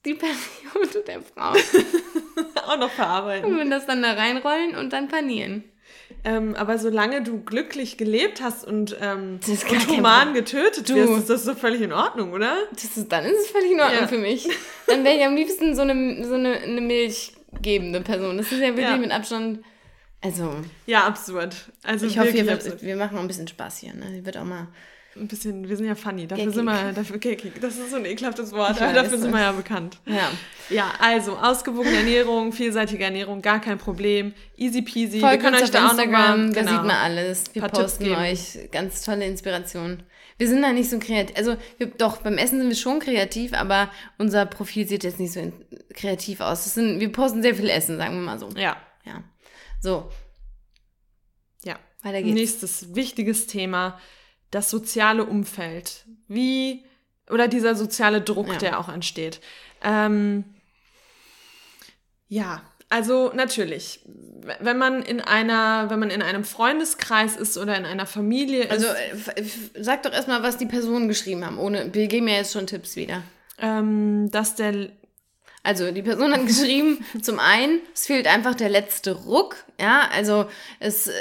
[0.06, 1.54] die Periode der Frau
[2.68, 3.56] auch noch verarbeiten.
[3.56, 5.64] würden das dann da reinrollen und dann panieren.
[6.24, 10.96] Ähm, aber solange du glücklich gelebt hast und, ähm, und human getötet Du.
[10.96, 12.56] wirst, ist das so völlig in Ordnung, oder?
[12.72, 14.08] Das ist, dann ist es völlig in Ordnung Ja.
[14.08, 14.48] für mich.
[14.88, 18.38] Dann wäre ich am liebsten so eine, so eine, eine milchgebende Person.
[18.38, 18.98] Das ist ja wirklich Ja.
[18.98, 19.60] mit Abstand.
[20.22, 21.54] Also, Ja, absurd.
[21.84, 23.94] Also ich hoffe, wir, wir machen auch ein bisschen Spaß hier.
[23.94, 24.22] Ne?
[24.26, 24.68] Wird auch mal.
[25.16, 26.26] Ein bisschen, wir sind ja funny.
[26.26, 26.56] Dafür Geckig.
[26.56, 27.54] sind wir, dafür, geckig.
[27.62, 30.00] Das ist so ein ekelhaftes Wort, aber dafür sind wir ja bekannt.
[30.06, 30.32] Ja.
[30.70, 34.34] Ja, also ausgewogene Ernährung, vielseitige Ernährung, gar kein Problem.
[34.58, 35.20] Easy peasy.
[35.20, 36.72] Folgt uns auf da auch noch Instagram, da genau.
[36.72, 37.44] sieht man alles.
[37.54, 40.04] Wir posten euch ganz tolle Inspirationen.
[40.38, 41.38] Wir sind da nicht so kreativ.
[41.38, 45.34] Also, wir, doch, beim Essen sind wir schon kreativ, aber unser Profil sieht jetzt nicht
[45.34, 45.54] so
[45.94, 46.74] kreativ aus.
[46.74, 48.50] Sind, wir posten sehr viel Essen, sagen wir mal so.
[48.58, 49.24] Ja, Ja.
[49.80, 50.10] So,
[51.66, 51.78] ja.
[52.04, 52.34] weiter geht's.
[52.34, 54.00] Nächstes wichtiges Thema,
[54.54, 56.06] das soziale Umfeld.
[56.28, 56.84] Wie,
[57.30, 58.58] oder dieser soziale Druck, Ja.
[58.58, 59.40] der auch entsteht.
[59.84, 60.44] Ähm,
[62.28, 64.00] ja, also natürlich,
[64.60, 68.88] wenn man in einer, wenn man in einem Freundeskreis ist oder in einer Familie Also,
[68.88, 71.58] ist, äh, f- f- sag doch erstmal, was die Personen geschrieben haben.
[71.60, 73.24] Ohne, wir geben ja jetzt schon Tipps wieder.
[73.60, 74.90] ähm, dass der
[75.64, 79.56] Also, die Person hat geschrieben, zum einen, es fehlt einfach der letzte Ruck.
[79.80, 80.46] Ja, also,
[80.80, 81.14] es, äh,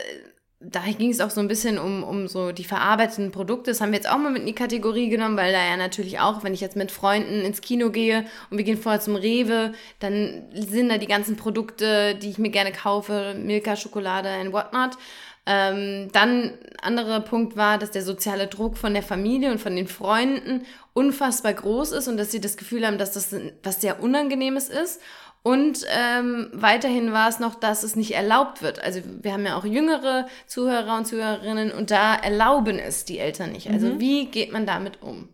[0.64, 3.70] da ging es auch so ein bisschen um, um so die verarbeiteten Produkte.
[3.70, 6.20] Das haben wir jetzt auch mal mit in die Kategorie genommen, weil da ja natürlich
[6.20, 9.72] auch, wenn ich jetzt mit Freunden ins Kino gehe und wir gehen vorher zum Rewe,
[9.98, 14.92] dann sind da die ganzen Produkte, die ich mir gerne kaufe, Milka, Schokolade and whatnot.
[15.44, 19.88] Ähm, dann anderer Punkt war, dass der soziale Druck von der Familie und von den
[19.88, 24.68] Freunden unfassbar groß ist und dass sie das Gefühl haben, dass das was sehr Unangenehmes
[24.68, 25.00] ist.
[25.42, 28.82] Und ähm, weiterhin war es noch, dass es nicht erlaubt wird.
[28.82, 33.50] Also wir haben ja auch jüngere Zuhörer und Zuhörerinnen und da erlauben es die Eltern
[33.50, 33.68] nicht.
[33.68, 35.28] Also wie geht man damit um?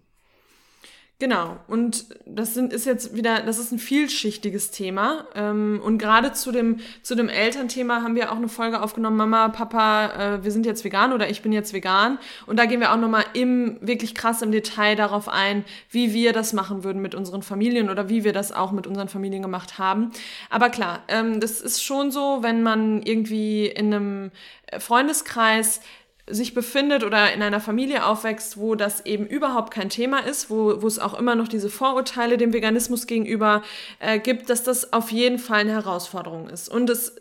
[1.20, 5.26] Genau, und das sind, ist jetzt wieder, das ist ein vielschichtiges Thema.
[5.34, 9.48] Ähm, und gerade zu dem, zu dem Elternthema haben wir auch eine Folge aufgenommen, Mama,
[9.48, 12.20] Papa, äh, wir sind jetzt vegan oder ich bin jetzt vegan.
[12.46, 16.32] Und da gehen wir auch nochmal im, wirklich krass im Detail darauf ein, wie wir
[16.32, 19.76] das machen würden mit unseren Familien oder wie wir das auch mit unseren Familien gemacht
[19.76, 20.12] haben.
[20.50, 24.30] Aber klar, ähm, das ist schon so, wenn man irgendwie in einem
[24.78, 25.80] Freundeskreis
[26.30, 30.82] sich befindet oder in einer Familie aufwächst, wo das eben überhaupt kein Thema ist, wo,
[30.82, 33.62] wo es auch immer noch diese Vorurteile dem Veganismus gegenüber
[34.00, 36.68] äh, gibt, dass das auf jeden Fall eine Herausforderung ist.
[36.68, 37.16] Und es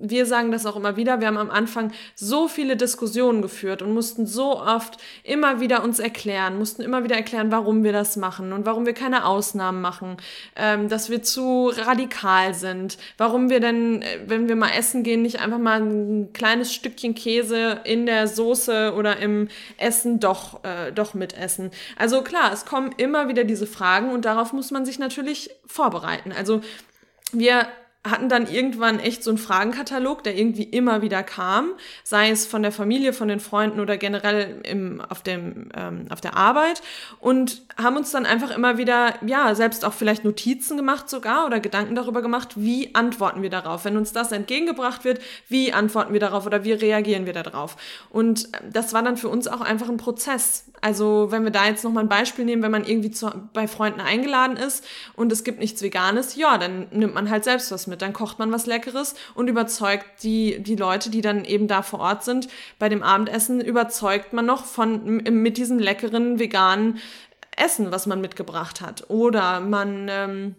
[0.00, 3.92] wir sagen das auch immer wieder, wir haben am Anfang so viele Diskussionen geführt und
[3.92, 8.52] mussten so oft immer wieder uns erklären, mussten immer wieder erklären, warum wir das machen
[8.52, 10.16] und warum wir keine Ausnahmen machen,
[10.56, 15.22] ähm, dass wir zu radikal sind, warum wir denn, äh, wenn wir mal essen gehen,
[15.22, 20.92] nicht einfach mal ein kleines Stückchen Käse in der Soße oder im Essen doch, äh,
[20.92, 21.70] doch mitessen.
[21.96, 26.32] Also klar, es kommen immer wieder diese Fragen und darauf muss man sich natürlich vorbereiten.
[26.32, 26.60] Also
[27.32, 27.66] wir
[28.02, 31.72] hatten dann irgendwann echt so einen Fragenkatalog, der irgendwie immer wieder kam,
[32.02, 36.22] sei es von der Familie, von den Freunden oder generell im, auf, dem, ähm, auf
[36.22, 36.80] der Arbeit
[37.18, 41.60] und haben uns dann einfach immer wieder, ja, selbst auch vielleicht Notizen gemacht sogar oder
[41.60, 43.84] Gedanken darüber gemacht, wie antworten wir darauf.
[43.84, 47.76] Wenn uns das entgegengebracht wird, wie antworten wir darauf oder wie reagieren wir darauf.
[48.08, 50.64] Und das war dann für uns auch einfach ein Prozess.
[50.80, 54.00] Also wenn wir da jetzt nochmal ein Beispiel nehmen, wenn man irgendwie zu, bei Freunden
[54.00, 54.86] eingeladen ist
[55.16, 58.02] und es gibt nichts Veganes, ja, dann nimmt man halt selbst was mit.
[58.02, 62.00] Dann kocht man was Leckeres und überzeugt die, die Leute, die dann eben da vor
[62.00, 66.98] Ort sind, bei dem Abendessen überzeugt man noch von, mit diesem leckeren veganen
[67.56, 69.10] Essen, was man mitgebracht hat.
[69.10, 70.54] Oder man, ähm,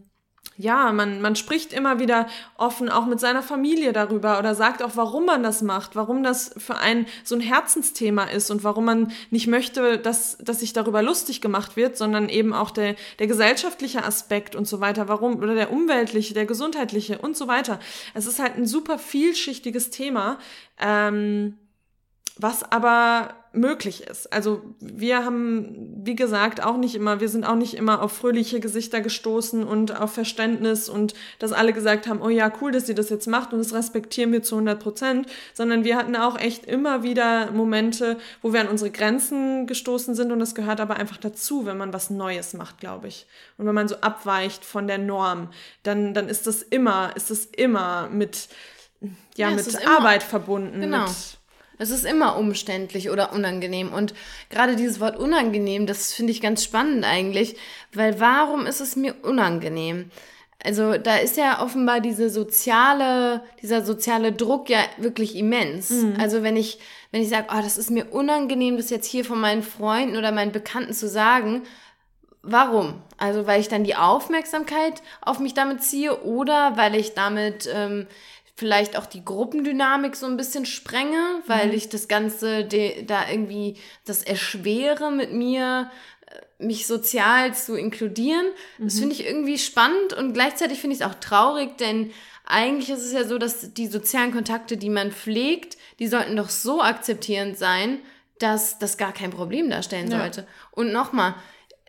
[0.57, 4.91] ja, man, man spricht immer wieder offen auch mit seiner Familie darüber oder sagt auch,
[4.95, 9.11] warum man das macht, warum das für einen so ein Herzensthema ist und warum man
[9.31, 14.03] nicht möchte, dass, dass sich darüber lustig gemacht wird, sondern eben auch der, der gesellschaftliche
[14.03, 17.79] Aspekt und so weiter, warum, oder der umweltliche, der gesundheitliche und so weiter.
[18.13, 20.37] Es ist halt ein super vielschichtiges Thema,
[20.79, 21.57] ähm,
[22.37, 24.31] was aber möglich ist.
[24.31, 28.61] Also wir haben, wie gesagt, auch nicht immer, wir sind auch nicht immer auf fröhliche
[28.61, 32.95] Gesichter gestoßen und auf Verständnis und dass alle gesagt haben, oh ja, cool, dass sie
[32.95, 36.65] das jetzt macht und das respektieren wir zu 100 Prozent, sondern wir hatten auch echt
[36.65, 41.17] immer wieder Momente, wo wir an unsere Grenzen gestoßen sind und das gehört aber einfach
[41.17, 43.27] dazu, wenn man was Neues macht, glaube ich.
[43.57, 45.49] Und wenn man so abweicht von der Norm,
[45.83, 48.47] dann, dann ist das immer, ist das immer mit,
[49.35, 50.79] ja, ja mit Arbeit verbunden.
[50.79, 51.03] Genau.
[51.03, 51.40] Mit,
[51.81, 53.91] es ist immer umständlich oder unangenehm.
[53.91, 54.13] Und
[54.49, 57.55] gerade dieses Wort unangenehm, das finde ich ganz spannend eigentlich,
[57.91, 60.11] weil warum ist es mir unangenehm?
[60.63, 65.89] Also da ist ja offenbar diese soziale, dieser soziale Druck ja wirklich immens.
[65.89, 66.17] Mhm.
[66.19, 66.77] Also wenn ich,
[67.09, 70.31] wenn ich sage, oh, das ist mir unangenehm, das jetzt hier von meinen Freunden oder
[70.31, 71.63] meinen Bekannten zu sagen,
[72.43, 72.95] Warum?
[73.17, 78.07] Also weil ich dann die Aufmerksamkeit auf mich damit ziehe oder weil ich damit ähm,
[78.61, 81.73] vielleicht auch die Gruppendynamik so ein bisschen sprenge, weil mhm.
[81.73, 85.89] ich das Ganze da irgendwie das erschwere mit mir
[86.27, 88.45] äh, mich sozial zu inkludieren.
[88.77, 88.83] Mhm.
[88.83, 92.11] Das finde ich irgendwie spannend und gleichzeitig finde ich es auch traurig, denn
[92.45, 96.49] eigentlich ist es ja so, dass die sozialen Kontakte, die man pflegt, die sollten doch
[96.49, 97.97] so akzeptierend sein,
[98.37, 100.19] dass das gar kein Problem darstellen ja.
[100.19, 100.45] sollte.
[100.69, 101.33] Und nochmal,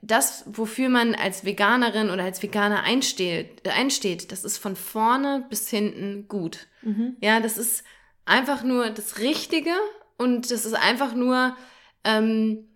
[0.02, 5.70] das, wofür man als Veganerin oder als Veganer einsteht, einsteht, das ist von vorne bis
[5.70, 6.66] hinten gut.
[6.82, 7.16] Mhm.
[7.20, 7.84] Ja, das ist
[8.24, 9.70] einfach nur das Richtige
[10.18, 11.56] und das ist einfach nur.
[12.04, 12.68] Ähm,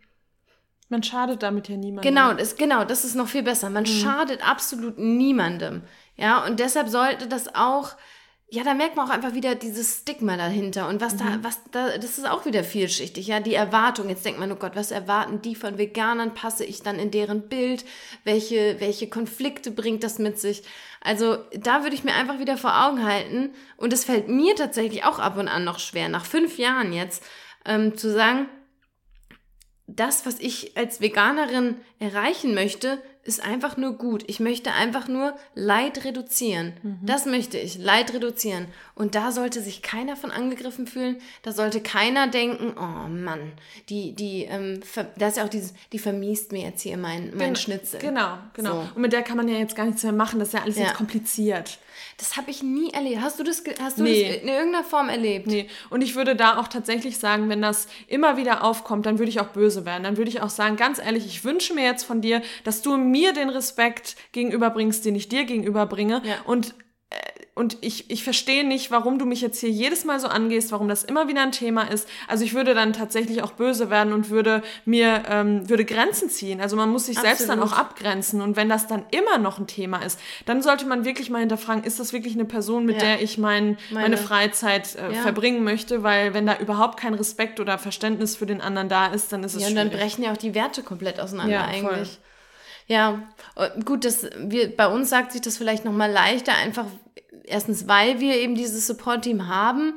[0.88, 2.14] man schadet damit ja niemandem.
[2.14, 3.70] Genau, das, genau, das ist noch viel besser.
[3.70, 3.88] Man mhm.
[3.88, 5.82] schadet absolut niemandem.
[6.16, 7.96] Ja, und deshalb sollte das auch
[8.48, 11.18] ja, da merkt man auch einfach wieder dieses Stigma dahinter und was mhm.
[11.18, 14.08] da, was da, das ist auch wieder vielschichtig, ja, die Erwartung.
[14.08, 16.32] Jetzt denkt man, oh Gott, was erwarten die von Veganern?
[16.32, 17.84] Passe ich dann in deren Bild?
[18.22, 20.62] Welche, welche Konflikte bringt das mit sich?
[21.00, 25.04] Also da würde ich mir einfach wieder vor Augen halten und es fällt mir tatsächlich
[25.04, 27.24] auch ab und an noch schwer, nach fünf Jahren jetzt,
[27.64, 28.48] ähm, zu sagen,
[29.88, 34.24] das, was ich als Veganerin erreichen möchte, ist einfach nur gut.
[34.26, 36.74] Ich möchte einfach nur Leid reduzieren.
[36.82, 36.98] Mhm.
[37.02, 38.66] Das möchte ich, Leid reduzieren.
[38.94, 41.16] Und da sollte sich keiner von angegriffen fühlen.
[41.42, 43.52] Da sollte keiner denken, oh Mann,
[43.88, 44.80] die, die, ähm,
[45.18, 48.00] da ist ja auch dieses, die vermiest mir jetzt hier mein, mein genau, Schnitzel.
[48.00, 48.72] Genau, genau.
[48.72, 48.88] So.
[48.94, 50.38] Und mit der kann man ja jetzt gar nichts mehr machen.
[50.38, 50.84] Das ist ja alles ja.
[50.84, 51.78] jetzt kompliziert.
[52.18, 53.20] Das habe ich nie erlebt.
[53.20, 54.28] Hast du das, hast du nee.
[54.28, 55.46] das in irgendeiner Form erlebt?
[55.46, 55.68] Nee.
[55.90, 59.38] Und ich würde da auch tatsächlich sagen, wenn das immer wieder aufkommt, dann würde ich
[59.40, 60.04] auch böse werden.
[60.04, 62.96] Dann würde ich auch sagen, ganz ehrlich, ich wünsche mir jetzt von dir, dass du
[62.96, 66.22] mir den Respekt gegenüberbringst, den ich dir gegenüberbringe.
[66.24, 66.36] Ja.
[66.46, 66.74] Und
[67.56, 70.88] und ich, ich verstehe nicht, warum du mich jetzt hier jedes Mal so angehst, warum
[70.88, 72.06] das immer wieder ein Thema ist.
[72.28, 76.60] Also ich würde dann tatsächlich auch böse werden und würde mir ähm, würde Grenzen ziehen.
[76.60, 77.38] Also man muss sich Absolut.
[77.38, 78.42] selbst dann auch abgrenzen.
[78.42, 81.82] Und wenn das dann immer noch ein Thema ist, dann sollte man wirklich mal hinterfragen,
[81.84, 83.08] ist das wirklich eine Person, mit ja.
[83.08, 85.22] der ich mein, meine, meine Freizeit äh, ja.
[85.22, 86.02] verbringen möchte?
[86.02, 89.54] Weil wenn da überhaupt kein Respekt oder Verständnis für den anderen da ist, dann ist
[89.54, 92.08] es Ja, und dann brechen ja auch die Werte komplett auseinander ja, eigentlich.
[92.10, 92.18] Voll.
[92.86, 93.22] Ja,
[93.84, 96.86] gut, das, wir, bei uns sagt sich das vielleicht nochmal leichter, einfach
[97.44, 99.94] erstens, weil wir eben dieses Support-Team haben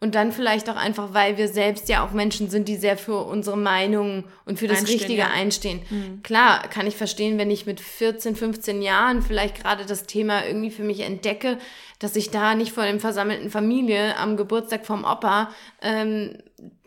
[0.00, 3.22] und dann vielleicht auch einfach, weil wir selbst ja auch Menschen sind, die sehr für
[3.24, 5.30] unsere Meinung und für das einstehen, Richtige ja.
[5.30, 5.82] einstehen.
[5.90, 6.22] Mhm.
[6.22, 10.70] Klar, kann ich verstehen, wenn ich mit 14, 15 Jahren vielleicht gerade das Thema irgendwie
[10.70, 11.58] für mich entdecke,
[11.98, 15.50] dass ich da nicht vor dem versammelten Familie am Geburtstag vom Opa
[15.82, 16.38] ähm,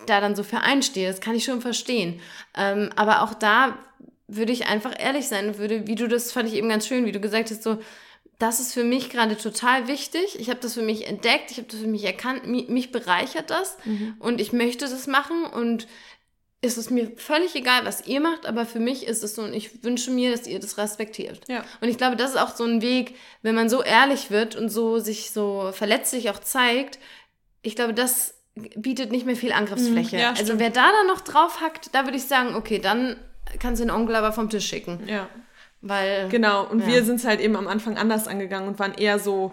[0.07, 1.07] da dann so für einstehe.
[1.07, 2.19] Das kann ich schon verstehen.
[2.57, 3.77] Ähm, aber auch da
[4.35, 7.11] würde ich einfach ehrlich sein würde, wie du das fand ich eben ganz schön, wie
[7.11, 7.77] du gesagt hast, so,
[8.39, 10.39] das ist für mich gerade total wichtig.
[10.39, 13.49] Ich habe das für mich entdeckt, ich habe das für mich erkannt, mich, mich bereichert
[13.49, 14.15] das mhm.
[14.19, 15.87] und ich möchte das machen und
[16.63, 19.53] ist es mir völlig egal, was ihr macht, aber für mich ist es so und
[19.53, 21.41] ich wünsche mir, dass ihr das respektiert.
[21.49, 21.63] Ja.
[21.81, 24.69] Und ich glaube, das ist auch so ein Weg, wenn man so ehrlich wird und
[24.69, 26.99] so sich so verletzlich auch zeigt.
[27.63, 30.15] Ich glaube, das bietet nicht mehr viel Angriffsfläche.
[30.15, 30.21] Mhm.
[30.21, 33.17] Ja, also wer da dann noch drauf hackt, da würde ich sagen, okay, dann
[33.59, 34.99] kannst den Onkel aber vom Tisch schicken.
[35.07, 35.27] Ja.
[35.81, 36.65] Weil Genau.
[36.65, 36.87] Und Ja.
[36.87, 39.51] wir sind es halt eben am Anfang anders angegangen und waren eher so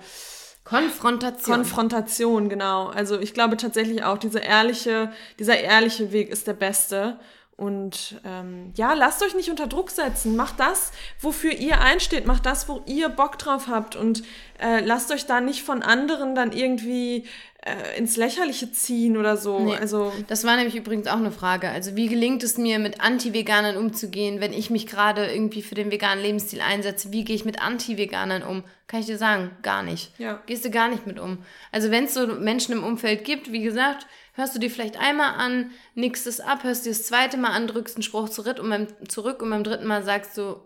[0.64, 1.56] Konfrontation.
[1.56, 2.88] Konfrontation, genau.
[2.88, 7.18] Also ich glaube tatsächlich auch, diese ehrliche, dieser ehrliche Weg ist der beste.
[7.56, 10.34] Und ähm, ja, lasst euch nicht unter Druck setzen.
[10.34, 12.26] Macht das, wofür ihr einsteht.
[12.26, 13.96] Macht das, wo ihr Bock drauf habt.
[13.96, 14.22] Und
[14.58, 17.26] äh, lasst euch da nicht von anderen dann irgendwie
[17.62, 19.58] äh, ins Lächerliche ziehen oder so.
[19.60, 19.76] Nee.
[19.76, 21.68] Also Das war nämlich übrigens auch eine Frage.
[21.68, 25.90] Also wie gelingt es mir, mit Anti-Veganern umzugehen, wenn ich mich gerade irgendwie für den
[25.90, 27.12] veganen Lebensstil einsetze?
[27.12, 28.64] Wie gehe ich mit Anti-Veganern um?
[28.86, 30.18] Kann ich dir sagen, gar nicht.
[30.18, 30.42] Ja.
[30.46, 31.44] Gehst du gar nicht mit um.
[31.70, 35.34] Also wenn es so Menschen im Umfeld gibt, wie gesagt, hörst du dir vielleicht einmal
[35.34, 38.70] an, nickst es ab, hörst dir das zweite Mal an, drückst einen Spruch zurück und
[38.70, 40.56] beim, zurück und beim dritten Mal sagst du,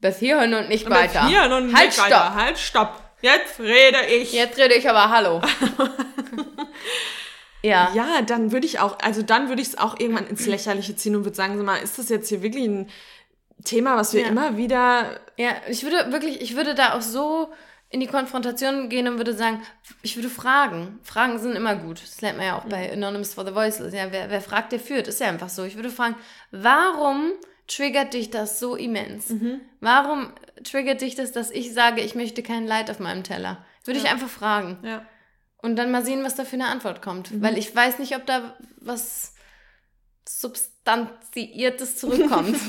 [0.00, 1.26] bis hierhin und nicht weiter.
[1.26, 2.06] Hier noch nicht halt, weiter.
[2.06, 2.34] stopp.
[2.34, 3.07] Halt, stopp.
[3.20, 4.32] Jetzt rede ich.
[4.32, 5.42] Jetzt rede ich aber Hallo.
[7.62, 7.90] ja.
[7.94, 11.16] Ja, dann würde ich auch, also dann würde ich es auch irgendwann ins Lächerliche ziehen
[11.16, 12.88] und würde sagen, sag mal, ist das jetzt hier wirklich ein
[13.64, 14.28] Thema, was wir Ja.
[14.28, 17.52] immer wieder Ja, ich würde wirklich, ich würde da auch so
[17.90, 19.62] in die Konfrontation gehen und würde sagen,
[20.02, 21.00] ich würde fragen.
[21.02, 22.02] Fragen sind immer gut.
[22.02, 23.94] Das lernt man ja auch bei Anonymous for the Voiceless.
[23.94, 25.08] Ja, wer, wer fragt, der führt.
[25.08, 25.64] Ist ja einfach so.
[25.64, 26.14] Ich würde fragen,
[26.50, 27.32] warum
[27.68, 29.32] triggert dich das so immens?
[29.80, 30.32] Warum
[30.64, 33.64] triggert dich das, dass ich sage, ich möchte kein Leid auf meinem Teller?
[33.84, 34.78] Würde ich einfach fragen.
[34.82, 35.06] Ja.
[35.62, 37.40] Und dann mal sehen, was da für eine Antwort kommt.
[37.40, 39.34] Weil ich weiß nicht, ob da was
[40.28, 42.56] Substanziiertes zurückkommt.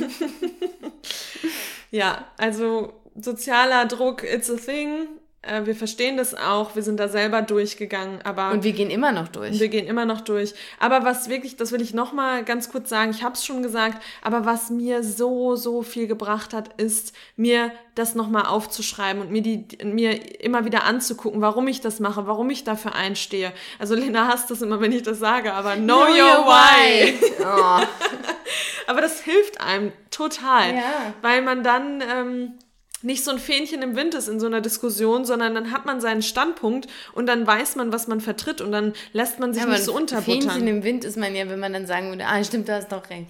[1.91, 5.08] Ja, also sozialer Druck, it's a thing.
[5.41, 9.13] Äh, wir verstehen das auch, wir sind da selber durchgegangen, aber Und wir gehen immer
[9.13, 9.57] noch durch.
[9.59, 10.53] wir gehen immer noch durch.
[10.79, 13.63] Aber was wirklich, das will ich noch mal ganz kurz sagen, ich habe es schon
[13.63, 19.21] gesagt, aber was mir so, so viel gebracht hat, ist, mir das noch mal aufzuschreiben
[19.21, 23.53] und mir, die, mir immer wieder anzugucken, warum ich das mache, warum ich dafür einstehe.
[23.77, 27.13] Also Lena hasst das immer, wenn ich das sage, aber know, your why.
[27.41, 27.79] Oh.
[28.87, 31.13] Aber das hilft einem total, Ja.
[31.21, 32.53] weil man dann ähm,
[33.04, 36.02] nicht so ein Fähnchen im Wind ist in so einer Diskussion, sondern dann hat man
[36.02, 39.70] seinen Standpunkt und dann weiß man, was man vertritt und dann lässt man sich Ja,
[39.70, 40.68] nicht so ein Fähnchen unterbuttern.
[40.68, 43.10] im Wind ist man ja, wenn man dann sagen würde, ah, stimmt, du hast doch
[43.10, 43.28] recht.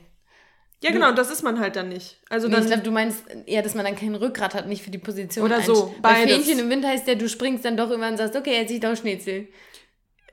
[0.82, 2.20] Ja, genau, das ist man halt dann nicht.
[2.30, 4.92] Also dann, ich glaube, du meinst eher, dass man dann kein Rückgrat hat, nicht für
[4.92, 5.44] die Position.
[5.44, 6.34] Oder so, beides.
[6.38, 8.80] Fähnchen im Wind heißt ja, du springst dann doch immer und sagst, okay, jetzt ich
[8.80, 9.50] doch Schnitzel.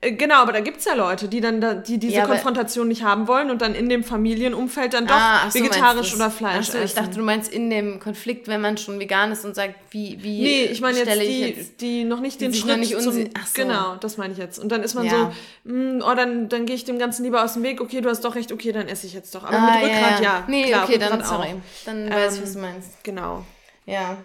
[0.01, 3.03] Äh, genau, aber da gibt's ja Leute, die dann da, die diese Ja, Konfrontation nicht
[3.03, 6.29] haben wollen und dann in dem Familienumfeld dann doch Ah, so, vegetarisch oder?
[6.31, 9.45] Fleisch Ach so, ich dachte, du meinst in dem Konflikt, wenn man schon vegan ist
[9.45, 12.53] und sagt, wie, wie Nee, ich meine jetzt die, jetzt die noch nicht die den
[12.53, 13.61] Schritt nicht zum, Ach so.
[13.61, 14.59] Genau, das meine ich jetzt.
[14.59, 15.31] Und dann ist man Ja.
[15.65, 17.81] so, mm, oh, dann, dann gehe ich dem Ganzen lieber aus dem Weg.
[17.81, 19.43] Okay, du hast doch recht, okay, dann esse ich jetzt doch.
[19.43, 20.43] Aber Ah, mit Rückgrat, ja.
[20.47, 21.47] Nee, klar, okay, dann, sorry.
[21.47, 21.85] auch.
[21.85, 23.03] Dann weiß ich, Ähm, was du meinst.
[23.03, 23.43] Genau.
[23.85, 24.17] Ja.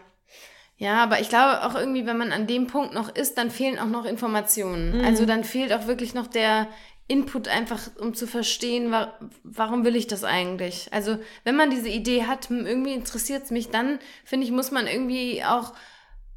[0.82, 3.78] Ja, aber ich glaube auch irgendwie, wenn man an dem Punkt noch ist, dann fehlen
[3.78, 4.98] auch noch Informationen.
[4.98, 5.04] Mhm.
[5.04, 6.66] Also dann fehlt auch wirklich noch der
[7.06, 10.88] Input einfach, um zu verstehen, wa warum will ich das eigentlich?
[10.92, 14.72] Also wenn man diese Idee hat, hm, irgendwie interessiert es mich, dann finde ich, muss
[14.72, 15.72] man irgendwie auch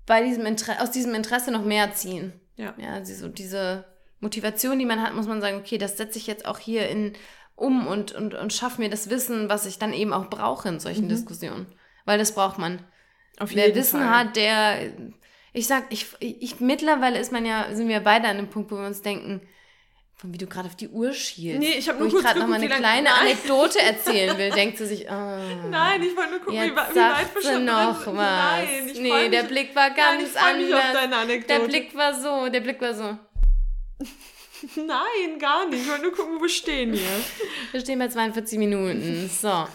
[0.05, 2.31] bei diesem Inter aus diesem Interesse noch mehr ziehen.
[2.55, 2.75] Ja.
[2.77, 3.85] Ja, also so diese
[4.19, 7.13] Motivation, die man hat, muss man sagen, okay, das setze ich jetzt auch hier in
[7.55, 10.79] um und, und, und schaffe mir das Wissen, was ich dann eben auch brauche in
[10.79, 11.65] solchen Diskussionen.
[12.05, 12.79] Weil das braucht man.
[13.39, 14.09] Auf Wer Wissen Fall.
[14.09, 14.91] hat, der,
[15.53, 18.77] ich sag, ich, ich, mittlerweile ist man ja, sind wir beide an dem Punkt, wo
[18.77, 19.41] wir uns denken,
[20.15, 21.59] von wie du gerade auf die Uhr schielst.
[21.59, 23.13] Nee, ich hab wo nur ich kurz gerade noch mal eine kleine Nein.
[23.21, 27.35] Anekdote erzählen will, denkt sie sich, oh, Nein, ich wollte nur gucken, wie, wie weit
[27.35, 28.13] wir schon noch was.
[28.13, 31.01] Nein, ich nee, der Blick war Nein, ganz ich freu mich auf anders.
[31.01, 31.59] deine Anekdote.
[31.59, 33.17] Der Blick war so, der Blick war so.
[34.75, 35.81] Nein, gar nicht.
[35.83, 37.01] Ich wollte nur gucken, wo wir stehen hier.
[37.71, 39.29] Wir stehen bei 42 Minuten.
[39.29, 39.67] So.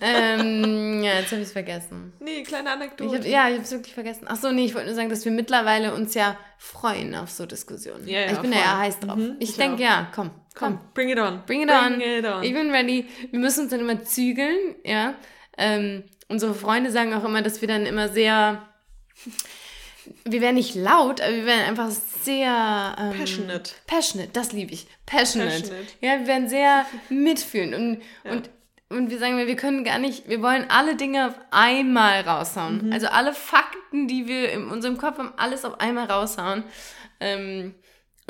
[0.00, 2.12] ähm, ja, jetzt habe ich es vergessen.
[2.20, 3.18] Nee, kleine Ich Anekdote.
[3.18, 4.26] hab, ja, ich habe es wirklich vergessen.
[4.28, 7.46] Ach so, nee, ich wollte nur sagen, dass wir mittlerweile uns ja freuen auf so
[7.46, 8.06] Diskussionen.
[8.06, 8.60] Ja, ja, ich bin voll.
[8.62, 9.16] ja heiß drauf.
[9.16, 10.78] Mhm, ich ich denke, ja, komm, komm.
[10.78, 11.42] Komm, bring it on.
[11.46, 11.98] Bring it on.
[11.98, 12.42] Bring it on.
[12.42, 13.06] Ich bin ready.
[13.30, 15.14] Wir müssen uns dann immer zügeln, ja.
[15.56, 18.66] Ähm, unsere Freunde sagen auch immer, dass wir dann immer sehr,
[20.24, 23.72] wir werden nicht laut, aber wir werden einfach sehr ähm, Passionate.
[23.86, 24.86] Passionate, das liebe ich.
[25.06, 25.60] Passionate.
[25.60, 25.86] Passionate.
[26.00, 28.50] Ja, wir werden sehr mitfühlen und, und
[28.92, 32.86] und wir sagen, wir können gar nicht, wir wollen alle Dinge auf einmal raushauen.
[32.86, 32.92] Mhm.
[32.92, 36.64] Also alle Fakten, die wir in unserem Kopf haben, alles auf einmal raushauen.
[37.20, 37.76] Ähm,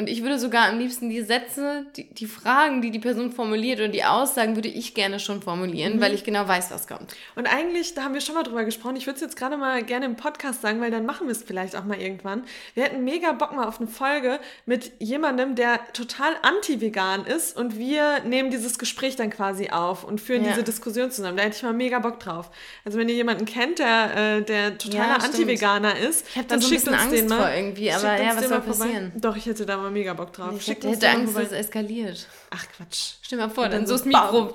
[0.01, 3.81] Und ich würde sogar am liebsten die Sätze, die, die Fragen, die die Person formuliert
[3.81, 6.01] oder die Aussagen, würde ich gerne schon formulieren, mhm.
[6.01, 7.15] weil ich genau weiß, was kommt.
[7.37, 9.83] Und eigentlich, da haben wir schon mal drüber gesprochen, ich würde es jetzt gerade mal
[9.83, 12.45] gerne im Podcast sagen, weil dann machen wir es vielleicht auch mal irgendwann.
[12.73, 17.77] Wir hätten mega Bock mal auf eine Folge mit jemandem, der total anti-vegan ist und
[17.77, 20.53] wir nehmen dieses Gespräch dann quasi auf und führen ja.
[20.53, 21.37] diese Diskussion zusammen.
[21.37, 22.51] Da hätte ich mal mega Bock drauf.
[22.87, 26.69] Also wenn ihr jemanden kennt, der, äh, der totaler ja, Anti-Veganer ist, ich dann so
[26.69, 27.37] schickt uns Angst den mal.
[27.37, 29.13] Vor irgendwie, aber ja, was soll passieren?
[29.17, 30.55] Doch, ich hätte da mal mega Bock drauf.
[30.57, 32.29] Ich hätte, hätte Angst, dass es eskaliert.
[32.51, 33.15] Ach Quatsch.
[33.23, 34.55] Stell dir mal vor, dann, dann so das Mikro.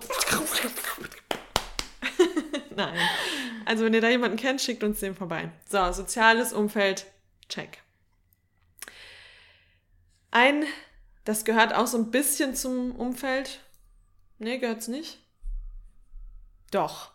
[2.76, 2.98] Nein.
[3.66, 5.52] Also wenn ihr da jemanden kennt, schickt uns den vorbei.
[5.70, 7.06] So, soziales Umfeld,
[7.50, 7.80] check.
[10.32, 10.66] Ein,
[11.24, 13.62] das gehört auch so ein bisschen zum Umfeld.
[14.38, 15.20] Nee, gehört's nicht?
[16.72, 17.15] Doch.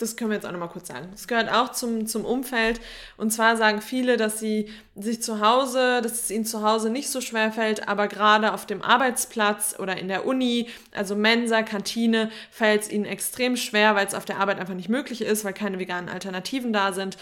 [0.00, 1.08] Das können wir jetzt auch nochmal kurz sagen.
[1.12, 2.80] Das gehört auch zum, zum Umfeld.
[3.16, 7.10] Und zwar sagen viele, dass sie sich zu Hause, dass es ihnen zu Hause nicht
[7.10, 12.30] so schwer fällt, aber gerade auf dem Arbeitsplatz oder in der Uni, also Mensa, Kantine,
[12.50, 15.52] fällt es ihnen extrem schwer, weil es auf der Arbeit einfach nicht möglich ist, weil
[15.52, 17.18] keine veganen Alternativen da sind.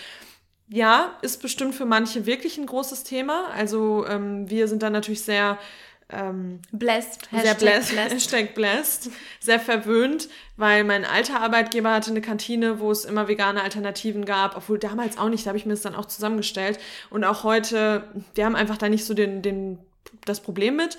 [0.69, 3.49] Ja, ist bestimmt für manche wirklich ein großes Thema.
[3.57, 5.59] Also ähm, wir sind da natürlich sehr
[6.11, 8.13] ähm, blessed, sehr blessed, blessed.
[8.15, 13.63] Hashtag blessed, sehr verwöhnt, weil mein alter Arbeitgeber hatte eine Kantine, wo es immer vegane
[13.63, 16.79] Alternativen gab, obwohl damals auch nicht, da habe ich mir das dann auch zusammengestellt.
[17.11, 18.05] Und auch heute,
[18.35, 19.79] wir haben einfach da nicht so den, den,
[20.25, 20.97] das Problem mit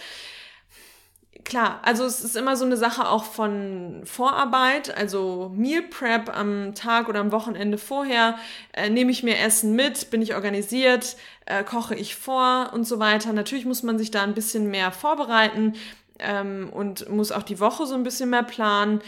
[1.50, 6.76] klar, also es ist immer so eine Sache auch von Vorarbeit, also Meal Prep am
[6.76, 8.38] Tag oder am Wochenende vorher,
[8.74, 11.18] äh, nehme ich mir Essen mit, bin ich organisiert,
[11.50, 13.34] äh, koche ich vor und so weiter.
[13.34, 15.74] Natürlich muss man sich da ein bisschen mehr vorbereiten
[16.20, 19.02] ähm, und muss auch die Woche so ein bisschen mehr planen.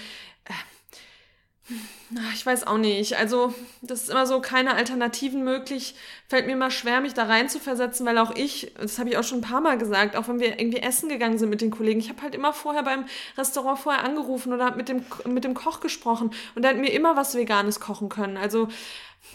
[2.33, 3.17] Ich weiß auch nicht.
[3.17, 5.95] Also, das ist immer so, keine Alternativen möglich.
[6.27, 9.17] Fällt mir immer schwer, mich da rein zu versetzen, weil auch ich, das habe ich
[9.17, 11.71] auch schon ein paar Mal gesagt, auch wenn wir irgendwie essen gegangen sind mit den
[11.71, 13.05] Kollegen, ich habe halt immer vorher beim
[13.37, 17.15] Restaurant vorher angerufen oder mit dem, mit dem Koch gesprochen und der hat mir immer
[17.15, 18.35] was Veganes kochen können.
[18.35, 18.67] Also,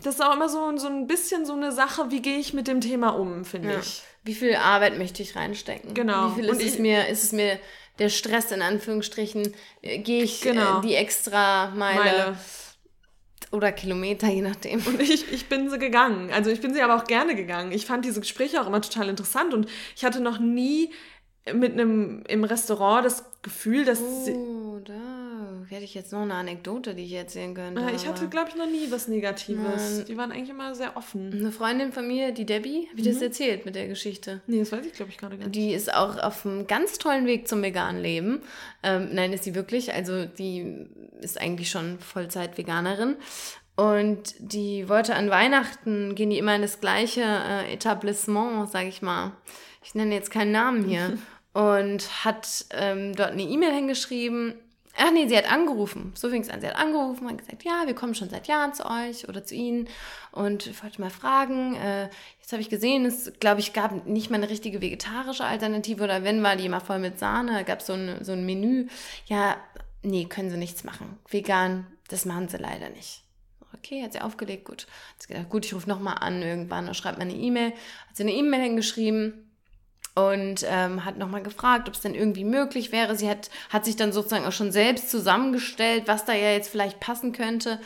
[0.02, 2.68] das ist auch immer so, so ein bisschen so eine Sache, wie gehe ich mit
[2.68, 3.78] dem Thema um, finde ja.
[3.78, 4.02] ich.
[4.24, 5.94] Wie viel Arbeit möchte ich reinstecken?
[5.94, 6.30] Genau.
[6.30, 7.58] Wie viel ist, ich, es mir, ist es mir
[7.98, 10.78] der Stress in Anführungsstrichen, äh, gehe ich genau.
[10.78, 11.98] äh, die extra Meile.
[11.98, 12.36] Meile
[13.52, 14.84] oder Kilometer, je nachdem.
[14.86, 16.30] Und ich, ich bin sie gegangen.
[16.32, 17.72] Also ich bin sie aber auch gerne gegangen.
[17.72, 20.92] Ich fand diese Gespräche auch immer total interessant und ich hatte noch nie
[21.54, 26.94] mit einem im Restaurant das Gefühl, dass oh, da hätte ich jetzt noch eine Anekdote,
[26.94, 27.80] die ich erzählen könnte.
[27.80, 29.96] Ja, ich hatte, glaube ich, noch nie was Negatives.
[29.98, 30.04] Nein.
[30.06, 31.32] Die waren eigentlich immer sehr offen.
[31.32, 33.12] Eine Freundin von mir, die Debbie, habe ich mhm.
[33.12, 34.40] das erzählt mit der Geschichte?
[34.46, 35.54] Nee, das weiß ich, glaube ich, gerade gar nicht.
[35.54, 38.42] Die ist auch auf einem ganz tollen Weg zum veganen Leben.
[38.82, 39.92] Ähm, nein, ist sie wirklich.
[39.92, 40.86] Also die
[41.20, 43.16] ist eigentlich schon Vollzeit-Veganerin.
[43.76, 49.02] Und die wollte an Weihnachten, gehen die immer in das gleiche äh, Etablissement, sage ich
[49.02, 49.32] mal.
[49.84, 51.18] Ich nenne jetzt keinen Namen hier.
[51.56, 54.56] und hat ähm, dort eine E-Mail hingeschrieben.
[54.98, 56.12] Ach nee, sie hat angerufen.
[56.14, 56.60] So fing es an.
[56.60, 59.54] Sie hat angerufen und gesagt, ja, wir kommen schon seit Jahren zu euch oder zu
[59.54, 59.88] Ihnen.
[60.32, 64.28] Und ich wollte mal fragen, äh, jetzt habe ich gesehen, es, glaube ich, gab nicht
[64.28, 67.94] mal eine richtige vegetarische Alternative oder wenn, war die immer voll mit Sahne, gab so
[67.94, 68.88] ein, so ein Menü.
[69.24, 69.56] Ja,
[70.02, 71.18] nee, können sie nichts machen.
[71.30, 73.22] Vegan, das machen sie leider nicht.
[73.72, 74.86] Okay, hat sie aufgelegt, gut.
[75.14, 77.70] Hat sie gedacht, gut, ich rufe nochmal an irgendwann oder schreibt mir eine E-Mail.
[78.08, 79.45] Hat sie eine E-Mail hingeschrieben
[80.16, 83.14] und ähm, hat nochmal gefragt, ob es denn irgendwie möglich wäre.
[83.16, 87.00] Sie hat, hat sich dann sozusagen auch schon selbst zusammengestellt, was da ja jetzt vielleicht
[87.00, 87.78] passen könnte.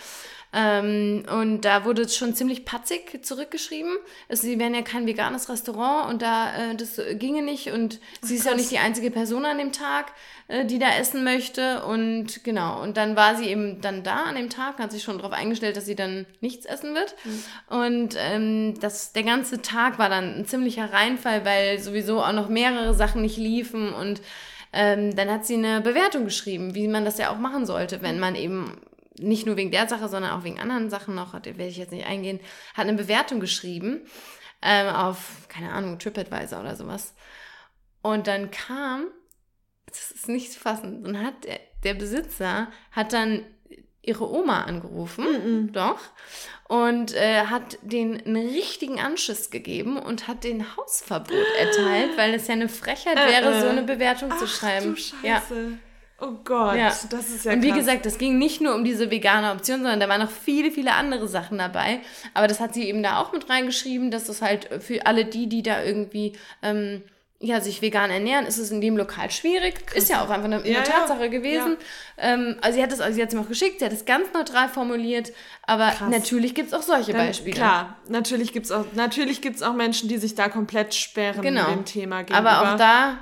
[0.52, 3.96] Ähm, und da wurde es schon ziemlich patzig zurückgeschrieben.
[4.28, 7.68] Also, sie wären ja kein veganes Restaurant und da äh, das ginge nicht.
[7.68, 10.12] Und Ach, sie ist ja auch nicht die einzige Person an dem Tag,
[10.48, 11.84] äh, die da essen möchte.
[11.84, 15.18] Und genau, und dann war sie eben dann da an dem Tag, hat sich schon
[15.18, 17.14] darauf eingestellt, dass sie dann nichts essen wird.
[17.24, 17.76] Mhm.
[17.76, 22.48] Und ähm, das, der ganze Tag war dann ein ziemlicher Reinfall, weil sowieso auch noch
[22.48, 24.20] mehrere Sachen nicht liefen und
[24.72, 28.20] ähm, dann hat sie eine Bewertung geschrieben, wie man das ja auch machen sollte, wenn
[28.20, 28.80] man eben
[29.18, 31.92] nicht nur wegen der Sache, sondern auch wegen anderen Sachen noch, da werde ich jetzt
[31.92, 32.40] nicht eingehen,
[32.74, 34.02] hat eine Bewertung geschrieben
[34.62, 37.14] ähm, auf, keine Ahnung, TripAdvisor oder sowas.
[38.02, 39.06] Und dann kam,
[39.86, 43.44] das ist nicht zu fassen, dann hat der, der Besitzer, hat dann
[44.02, 45.72] ihre Oma angerufen, mm -mm.
[45.72, 45.98] doch,
[46.68, 52.46] und äh, hat den einen richtigen Anschiss gegeben und hat den Hausverbot erteilt, weil es
[52.46, 53.60] ja eine Frechheit äh, wäre, äh.
[53.60, 54.94] so eine Bewertung Ach, zu schreiben.
[54.94, 55.22] Du Scheiße.
[55.22, 55.42] Ja.
[56.20, 56.92] Oh Gott, ja.
[57.10, 57.78] das ist ja Und wie krass.
[57.78, 60.92] gesagt, das ging nicht nur um diese vegane Option, sondern da waren noch viele, viele
[60.94, 62.00] andere Sachen dabei.
[62.34, 65.48] Aber das hat sie eben da auch mit reingeschrieben, dass es halt für alle die,
[65.48, 67.02] die da irgendwie ähm,
[67.42, 69.76] ja, sich vegan ernähren, ist es in dem Lokal schwierig.
[69.94, 70.82] Ist ja auch einfach eine, eine Ja, ja.
[70.82, 71.78] Tatsache gewesen.
[72.18, 74.04] Ähm, also sie hat es also sie hat es mir auch geschickt, sie hat es
[74.04, 77.56] ganz neutral formuliert, aber natürlich gibt es auch solche Dann, Beispiele.
[77.56, 81.70] Klar, natürlich gibt es auch, natürlich gibt's auch Menschen, die sich da komplett sperren Genau.
[81.70, 82.50] dem Thema gegenüber.
[82.50, 83.16] Aber auch da,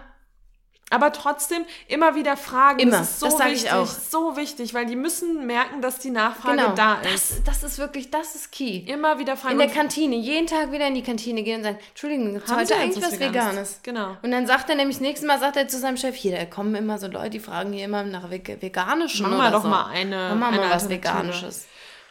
[0.90, 2.78] Aber trotzdem immer wieder fragen.
[2.80, 2.98] Immer.
[2.98, 3.86] Das ist so Das sag ich wichtig, auch.
[3.86, 7.46] so wichtig, weil die müssen merken, dass die Nachfrage genau, da ist.
[7.46, 8.78] das, das ist wirklich, das ist key.
[8.86, 9.52] Immer wieder fragen.
[9.52, 12.76] In der Kantine, jeden Tag wieder in die Kantine gehen und sagen, Entschuldigung, gibt heute
[12.76, 13.80] eigentlich was Veganes?
[13.82, 14.16] Genau.
[14.22, 16.44] Und dann sagt er nämlich, das nächste Mal sagt er zu seinem Chef, hier, da
[16.46, 19.68] kommen immer so Leute, die fragen hier immer nach Veg Veganischen Machen wir doch so.
[19.68, 20.88] mal eine- Machen wir eine mal was.
[20.88, 21.66] Veganisches.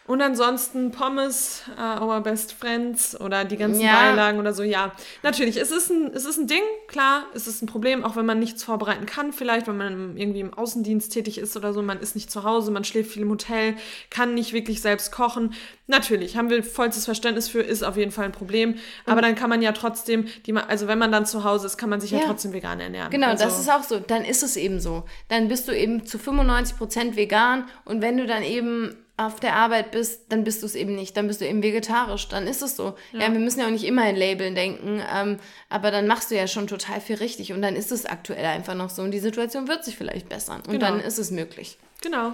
[0.07, 3.91] Und ansonsten Pommes, uh, our best friends oder die ganzen Ja.
[3.93, 4.63] Beilagen oder so.
[4.63, 8.15] Ja, natürlich, es ist, ein, es ist ein Ding, klar, es ist ein Problem, auch
[8.15, 11.81] wenn man nichts vorbereiten kann, vielleicht, wenn man irgendwie im Außendienst tätig ist oder so,
[11.81, 13.75] man ist nicht zu Hause, man schläft viel im Hotel,
[14.09, 15.53] kann nicht wirklich selbst kochen.
[15.87, 18.75] Natürlich, haben wir vollstes Verständnis für, ist auf jeden Fall ein Problem.
[19.05, 21.89] Aber dann kann man ja trotzdem, die, also wenn man dann zu Hause ist, kann
[21.89, 22.25] man sich ja, Ja.
[22.25, 23.09] trotzdem vegan ernähren.
[23.11, 23.99] Genau, also, das ist auch so.
[23.99, 25.03] Dann ist es eben so.
[25.27, 29.89] Dann bist du eben zu 95% vegan und wenn du dann eben auf der Arbeit
[29.91, 31.17] bist, dann bist du es eben nicht.
[31.17, 32.27] Dann bist du eben vegetarisch.
[32.27, 32.95] Dann ist es so.
[33.13, 35.37] Ja, wir müssen ja auch nicht immer in Labeln denken, ähm,
[35.69, 38.75] aber dann machst du ja schon total viel richtig und dann ist es aktuell einfach
[38.75, 40.85] noch so und die Situation wird sich vielleicht bessern und Genau.
[40.85, 41.79] dann ist es möglich.
[42.01, 42.33] Genau.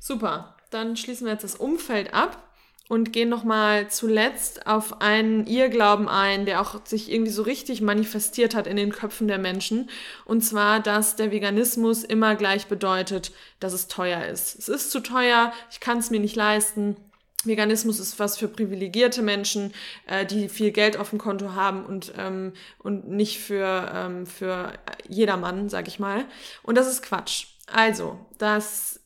[0.00, 0.56] Super.
[0.70, 2.42] Dann schließen wir jetzt das Umfeld ab
[2.88, 8.54] und gehen nochmal zuletzt auf einen Irrglauben ein, der auch sich irgendwie so richtig manifestiert
[8.54, 9.90] hat in den Köpfen der Menschen.
[10.24, 14.56] Und zwar, dass der Veganismus immer gleich bedeutet, dass es teuer ist.
[14.58, 16.96] Es ist zu teuer, ich kann es mir nicht leisten.
[17.44, 19.72] Veganismus ist was für privilegierte Menschen,
[20.06, 24.72] äh, die viel Geld auf dem Konto haben und, ähm, und nicht für, ähm, für
[25.08, 26.24] jedermann, sag ich mal.
[26.62, 27.46] Und das ist Quatsch.
[27.66, 29.00] Also, das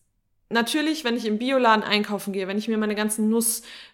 [0.50, 3.28] natürlich, wenn ich im Bioladen einkaufen gehe, wenn ich mir meine ganzen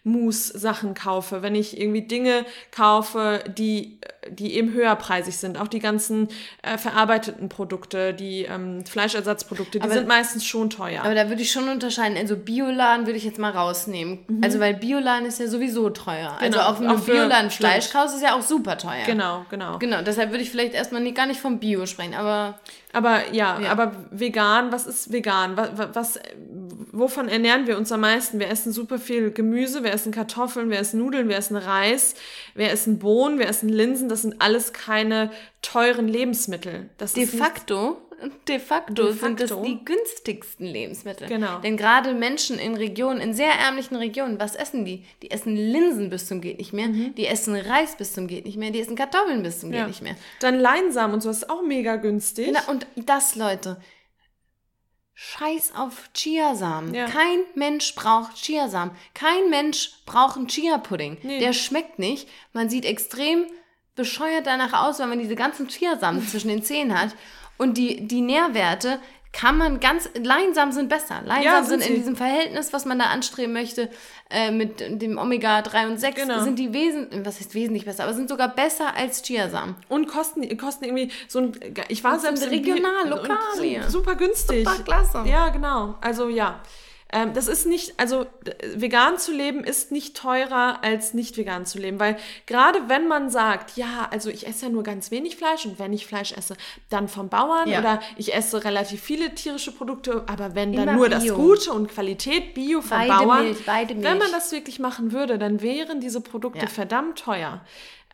[0.07, 3.99] Nussmus-Sachen kaufe, wenn ich irgendwie Dinge kaufe, die,
[4.31, 6.29] die eben höherpreisig sind, auch die ganzen
[6.63, 11.03] äh, verarbeiteten Produkte, die ähm, Fleischersatzprodukte, die Aber- sind meistens schon teuer.
[11.03, 12.17] Aber da würde ich schon unterscheiden.
[12.17, 14.21] Also Bioladen würde ich jetzt mal rausnehmen.
[14.43, 16.33] Also weil Bioladen ist ja sowieso teuer.
[16.41, 16.45] Mhm.
[16.45, 19.05] Genau, also auch wenn du Bioladen Fleisch kaufst, ist ja auch super teuer.
[19.07, 19.79] genau, genau.
[19.79, 22.59] Genau, deshalb würde ich vielleicht erstmal nicht, gar nicht vom Bio sprechen, aber
[22.93, 23.71] Aber ja, Ja.
[23.73, 25.57] aber vegan, was ist vegan?
[25.57, 26.21] Was, was,
[26.93, 28.39] wovon ernähren wir uns am meisten?
[28.39, 32.15] Wir essen super viel Gemüse, wir essen Kartoffeln, wir essen Nudeln, wir essen Reis,
[32.55, 34.09] wir essen Bohnen, wir essen Linsen.
[34.09, 35.31] Das sind alles keine
[35.63, 36.89] teuren Lebensmittel.
[36.99, 37.99] Das de facto,
[38.49, 39.65] de facto, De sind das facto.
[39.65, 41.29] die günstigsten Lebensmittel.
[41.29, 41.59] Genau.
[41.59, 45.05] Denn gerade Menschen in Regionen, in sehr ärmlichen Regionen, was essen die?
[45.23, 48.57] Die essen Linsen bis zum geht nicht mehr, die essen Reis bis zum geht nicht
[48.57, 49.75] mehr, die essen Kartoffeln bis zum Mhm.
[49.75, 49.81] Ja.
[49.83, 50.17] geht nicht mehr.
[50.41, 52.51] Dann Leinsamen und so ist auch mega günstig.
[52.53, 53.77] Na, und das, Leute,
[55.19, 56.95] scheiß auf Chiasamen.
[56.95, 57.07] Ja.
[57.07, 58.95] Kein Mensch braucht Chiasamen.
[59.15, 61.17] Kein Mensch braucht einen Chia-Pudding.
[61.23, 61.41] Nee.
[61.41, 62.29] Der schmeckt nicht.
[62.53, 63.47] Man sieht extrem
[63.95, 67.17] bescheuert danach aus, wenn man diese ganzen Chiasamen zwischen den Zähnen hat.
[67.57, 69.01] Und die, die Nährwerte
[69.37, 71.21] kann man ganz, Leinsamen sind besser.
[71.23, 73.91] Leinsamen Ja, sind, sind in diesem Verhältnis, was man da anstreben möchte,
[74.31, 76.43] äh, mit dem Omega-3 und 6, Genau.
[76.43, 79.75] sind die wesentlich, was heißt wesentlich besser, aber sind sogar besser als Chiasamen.
[79.91, 81.53] Und kosten, kosten irgendwie so ein.
[81.89, 83.83] Ich war Und selbst regional, lokal hier.
[83.91, 84.67] Super günstig.
[84.67, 85.25] Super klasse.
[85.27, 85.97] Ja, genau.
[86.01, 86.61] Also ja.
[87.13, 88.27] Ähm, das ist nicht, also
[88.75, 93.31] vegan zu leben ist nicht teurer als nicht vegan zu leben, weil gerade wenn man
[93.31, 96.57] sagt, ja, also ich esse ja nur ganz wenig Fleisch und wenn ich Fleisch esse,
[96.91, 97.79] dann vom Bauern Ja.
[97.79, 101.37] oder ich esse relativ viele tierische Produkte, aber wenn dann Immer nur das Bio.
[101.37, 104.05] Gute und Qualität Bio vom Bauern, Weidemilch, Weidemilch.
[104.05, 106.67] wenn man das wirklich machen würde, dann wären diese Produkte Ja.
[106.67, 107.61] verdammt teuer.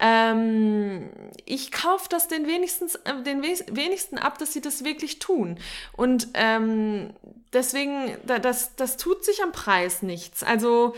[0.00, 1.10] Ähm,
[1.44, 5.58] ich kaufe das den, wenigstens, äh, den wenigsten ab, dass sie das wirklich tun.
[5.92, 7.10] Und ähm,
[7.52, 10.42] deswegen, da, das, das tut sich am Preis nichts.
[10.42, 10.94] Also,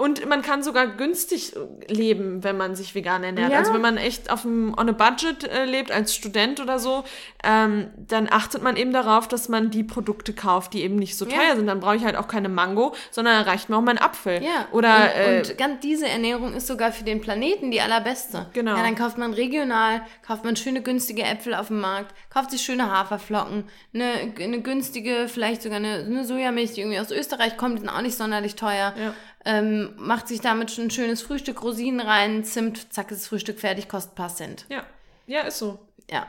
[0.00, 1.52] und man kann sogar günstig
[1.88, 3.52] leben, wenn man sich vegan ernährt.
[3.52, 3.58] Ja.
[3.58, 7.04] Also wenn man echt auf dem on a budget äh, lebt als Student oder so,
[7.44, 11.26] ähm, dann achtet man eben darauf, dass man die Produkte kauft, die eben nicht so
[11.26, 11.36] Ja.
[11.36, 11.66] teuer sind.
[11.66, 14.42] Dann brauche ich halt auch keine Mango, sondern dann reicht mir auch mein Apfel.
[14.42, 18.46] Ja, Oder und, äh, und ganz diese Ernährung ist sogar für den Planeten die allerbeste.
[18.52, 18.76] Genau.
[18.76, 22.62] Ja, dann kauft man regional, kauft man schöne günstige Äpfel auf dem Markt, kauft sich
[22.62, 27.76] schöne Haferflocken, eine, eine günstige, vielleicht sogar eine, eine Sojamilch, die irgendwie aus Österreich kommt,
[27.76, 28.94] die sind auch nicht sonderlich teuer.
[28.98, 29.14] Ja.
[29.44, 33.58] Ähm, macht sich damit schon ein schönes Frühstück, Rosinen rein, Zimt, zack, ist das Frühstück
[33.58, 34.66] fertig, kostet ein paar Cent.
[34.68, 34.84] ja,
[35.26, 35.78] ja, ist so.
[36.10, 36.26] Ja.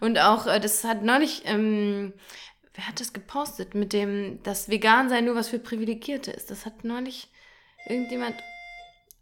[0.00, 2.12] Und auch, äh, das hat neulich, ähm,
[2.72, 6.50] wer hat das gepostet mit dem, dass vegan sein nur was für Privilegierte ist.
[6.50, 7.28] Das hat neulich
[7.86, 8.36] irgendjemand,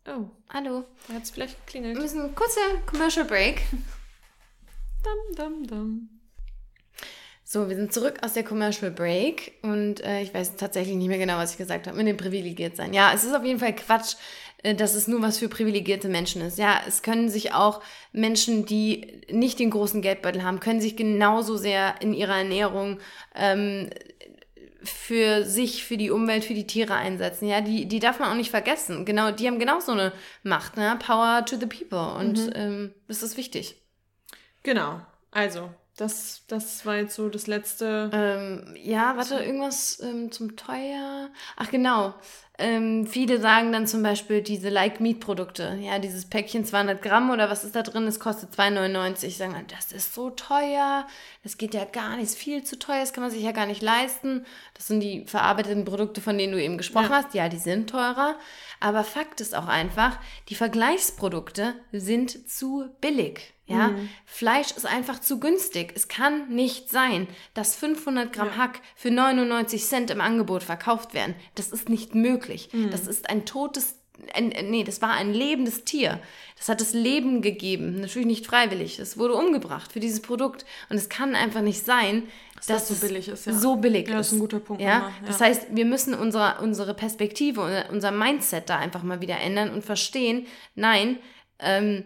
[0.06, 1.96] Oh, hallo, da hat es vielleicht wir geklingelt.
[1.96, 3.62] müssen ein kurzer Commercial Break.
[5.04, 6.08] Dum, dum, dum.
[7.52, 11.18] So, wir sind zurück aus der Commercial Break und äh, ich weiß tatsächlich nicht mehr
[11.18, 12.94] genau, was ich gesagt habe mit dem privilegiert sein.
[12.94, 14.14] Ja, es ist auf jeden Fall Quatsch.
[14.62, 16.56] äh, dass es nur was für privilegierte Menschen ist.
[16.56, 21.58] Ja, es können sich auch Menschen, die nicht den großen Geldbeutel haben, können sich genauso
[21.58, 23.00] sehr in ihrer Ernährung
[23.34, 23.90] ähm,
[24.82, 27.48] für sich, für die Umwelt, für die Tiere einsetzen.
[27.48, 29.04] Ja, die, die darf man auch nicht vergessen.
[29.04, 30.98] Genau, die haben genauso eine Macht, ne?
[31.04, 32.14] Power to the people.
[32.18, 32.52] Und mhm.
[32.54, 33.76] ähm, das ist wichtig.
[34.62, 35.02] Genau.
[35.30, 38.10] Also, das, das war jetzt so das letzte.
[38.12, 41.28] Ähm, ja, warte, irgendwas ähm, zum Teuer.
[41.56, 42.14] Ach, genau.
[42.58, 45.78] Ähm, viele sagen dann zum Beispiel diese Like-Meat-Produkte.
[45.80, 48.06] Ja, dieses Päckchen 200 Gramm oder was ist da drin?
[48.06, 49.36] Es kostet 2,99.
[49.36, 51.06] Sagen dann, das ist so teuer.
[51.42, 52.24] Das geht ja gar nicht.
[52.24, 53.00] Ist viel zu teuer.
[53.00, 54.46] Das kann man sich ja gar nicht leisten.
[54.74, 57.22] Das sind die verarbeiteten Produkte, von denen du eben gesprochen ja.
[57.22, 57.34] hast.
[57.34, 58.36] Ja, die sind teurer.
[58.80, 60.18] Aber Fakt ist auch einfach,
[60.48, 63.52] die Vergleichsprodukte sind zu billig.
[63.72, 64.08] Ja, mhm.
[64.24, 65.92] Fleisch ist einfach zu günstig.
[65.94, 68.56] Es kann nicht sein, dass 500 Gramm ja.
[68.56, 71.34] Hack für 99 Cent im Angebot verkauft werden.
[71.54, 72.68] Das ist nicht möglich.
[72.72, 72.90] Mhm.
[72.90, 73.96] Das ist ein totes,
[74.34, 76.20] ein, nee, das war ein lebendes Tier.
[76.56, 78.00] Das hat das Leben gegeben.
[78.00, 78.98] Natürlich nicht freiwillig.
[78.98, 80.64] Es wurde umgebracht für dieses Produkt.
[80.90, 83.46] Und es kann einfach nicht sein, dass, dass das so billig ist.
[83.46, 83.52] Ja.
[83.52, 84.18] So billig ja, ist.
[84.18, 84.80] Das ist ein guter Punkt.
[84.80, 84.88] Ja?
[84.88, 85.12] ja?
[85.26, 89.84] Das heißt, wir müssen unsere, unsere Perspektive, unser Mindset da einfach mal wieder ändern und
[89.84, 91.18] verstehen, nein,
[91.58, 92.04] ähm,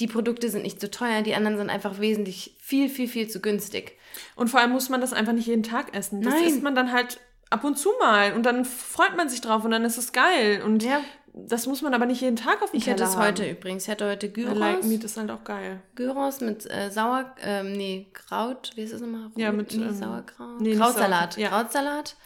[0.00, 3.40] die Produkte sind nicht zu teuer, die anderen sind einfach wesentlich viel, viel, viel zu
[3.40, 3.98] günstig.
[4.34, 6.22] Und vor allem muss man das einfach nicht jeden Tag essen.
[6.22, 6.44] Das Nein.
[6.44, 7.18] isst man dann halt
[7.50, 10.62] ab und zu mal und dann freut man sich drauf und dann ist es geil.
[10.62, 11.00] Und ja.
[11.32, 13.84] das muss man aber nicht jeden Tag auf dem Ich hätte es heute übrigens.
[13.84, 14.58] Ich hatte heute Gyros.
[14.58, 15.80] Like Meat ist halt auch geil.
[15.94, 19.30] Gyros mit äh, Sauer, ähm, nee, Kraut, wie ist das nochmal?
[19.36, 20.60] Ja, mit nee, ähm, Sauerkraut.
[20.60, 21.34] Nee, Krautsalat.
[21.34, 21.48] Sauer, ja.
[21.48, 22.16] Krautsalat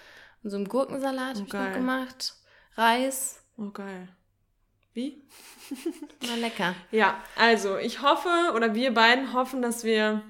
[0.43, 2.35] und so einem Gurkensalat oh, habe ich noch gemacht.
[2.77, 3.43] Reis.
[3.57, 4.09] Oh, geil.
[4.93, 5.23] Wie?
[6.29, 6.75] War lecker.
[6.91, 10.23] Ja, also ich hoffe oder wir beiden hoffen, dass wir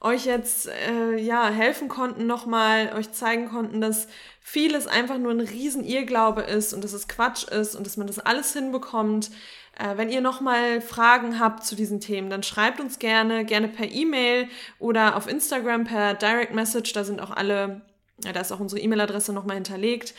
[0.00, 4.06] euch jetzt äh, ja helfen konnten, nochmal euch zeigen konnten, dass
[4.40, 8.06] vieles einfach nur ein riesen Irrglaube ist und dass es Quatsch ist und dass man
[8.06, 9.30] das alles hinbekommt.
[9.76, 13.90] Äh, wenn ihr nochmal Fragen habt zu diesen Themen, dann schreibt uns gerne, gerne per
[13.90, 14.48] E-Mail
[14.78, 16.92] oder auf Instagram per Direct Message.
[16.92, 17.82] Da sind auch alle,
[18.22, 20.14] ja, da ist auch unsere E-Mail-Adresse nochmal hinterlegt.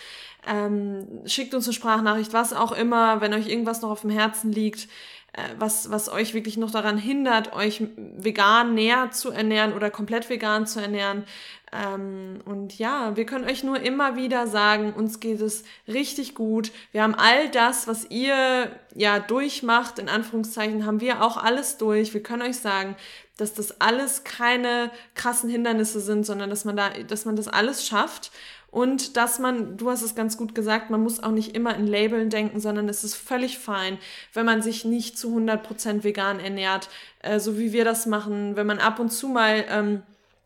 [0.49, 4.51] Ähm, schickt uns eine Sprachnachricht, was auch immer, wenn euch irgendwas noch auf dem Herzen
[4.51, 4.87] liegt,
[5.33, 10.27] äh, was, was euch wirklich noch daran hindert, euch vegan näher zu ernähren oder komplett
[10.27, 11.23] vegan zu ernähren.
[11.71, 16.71] Ähm, und ja, wir können euch nur immer wieder sagen, uns geht es richtig gut.
[16.93, 22.11] Wir haben all das, was ihr ja durchmacht, in Anführungszeichen, haben wir auch alles durch.
[22.15, 22.95] Wir können euch sagen,
[23.37, 27.85] dass das alles keine krassen Hindernisse sind, sondern dass man da, dass man das alles
[27.85, 28.31] schafft
[28.71, 31.87] und dass man, du hast es ganz gut gesagt, man muss auch nicht immer in
[31.87, 33.97] Labeln denken, sondern es ist völlig fein,
[34.33, 36.89] wenn man sich nicht zu 100% vegan ernährt,
[37.21, 38.55] äh, so wie wir das machen.
[38.55, 40.03] Wenn man ab und zu mal ähm,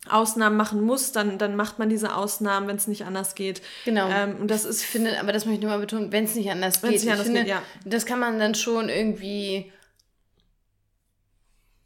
[0.10, 3.62] Ausnahmen machen muss, dann, dann macht man diese Ausnahmen, wenn es nicht anders geht.
[3.84, 4.10] Genau.
[4.10, 6.36] Ähm, und das ist, ich finde, aber das möchte ich nur mal betonen, wenn es
[6.36, 6.92] nicht anders geht.
[6.92, 7.62] Nicht anders finde, geht ja.
[7.84, 9.72] Das kann man dann schon irgendwie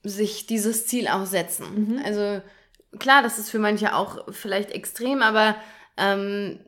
[0.04, 1.96] sich dieses Ziel auch setzen.
[1.96, 2.02] Mhm.
[2.06, 2.42] Also
[3.00, 5.56] klar, das ist für manche auch vielleicht extrem, aber
[5.98, 6.60] ähm,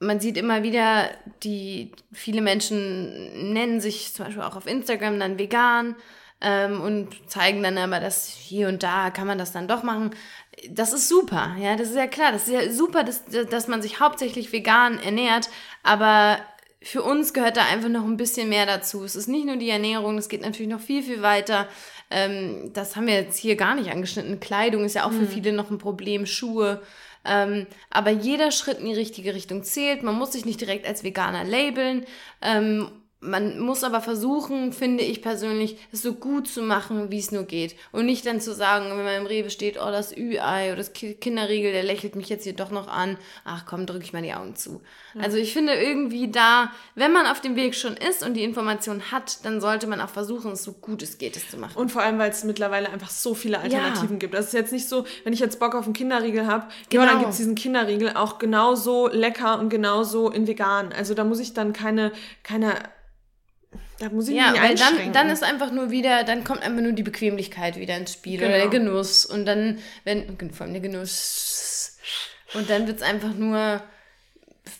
[0.00, 1.10] man sieht immer wieder,
[1.42, 5.96] die viele Menschen nennen sich zum Beispiel auch auf Instagram dann vegan
[6.40, 10.10] ähm, und zeigen dann aber, dass hier und da kann man das dann doch machen.
[10.70, 13.82] Das ist super, ja, das ist ja klar, das ist ja super, dass, dass man
[13.82, 15.48] sich hauptsächlich vegan ernährt,
[15.82, 16.38] aber
[16.80, 19.02] für uns gehört da einfach noch ein bisschen mehr dazu.
[19.02, 21.68] Es ist nicht nur die Ernährung, es geht natürlich noch viel, viel weiter.
[22.10, 24.40] Ähm, das haben wir jetzt hier gar nicht angeschnitten.
[24.40, 25.28] Kleidung ist ja auch für mhm.
[25.28, 26.80] viele noch ein Problem, Schuhe.
[27.24, 30.02] Ähm, aber jeder Schritt in die richtige Richtung zählt.
[30.02, 32.06] Man muss sich nicht direkt als Veganer labeln.
[32.42, 32.88] Ähm,
[33.20, 37.44] man muss aber versuchen, finde ich persönlich, es so gut zu machen, wie es nur
[37.44, 37.74] geht.
[37.90, 40.92] Und nicht dann zu sagen, wenn man im Rewe steht, oh, das Ü-Ei oder das
[40.92, 43.18] Kinderriegel, der lächelt mich jetzt hier doch noch an.
[43.44, 44.82] Ach komm, drücke ich mal die Augen zu.
[45.22, 49.10] Also ich finde irgendwie da, wenn man auf dem Weg schon ist und die Information
[49.10, 51.76] hat, dann sollte man auch versuchen, es so gut es geht, es zu machen.
[51.76, 54.18] Und vor allem, weil es mittlerweile einfach so viele Alternativen ja.
[54.18, 54.34] gibt.
[54.34, 57.04] Das ist jetzt nicht so, wenn ich jetzt Bock auf einen Kinderriegel habe, genau.
[57.04, 60.92] ja, dann gibt es diesen Kinderriegel auch genauso lecker und genauso in vegan.
[60.92, 62.12] Also da muss ich dann keine,
[62.42, 62.74] keine
[63.98, 66.80] da muss ich ja, mich weil dann, dann ist einfach nur wieder, dann kommt einfach
[66.80, 68.50] nur die Bequemlichkeit wieder ins Spiel genau.
[68.50, 69.26] oder der Genuss.
[69.26, 71.98] Und dann, wenn, vor allem der Genuss.
[72.54, 73.82] Und dann wird es einfach nur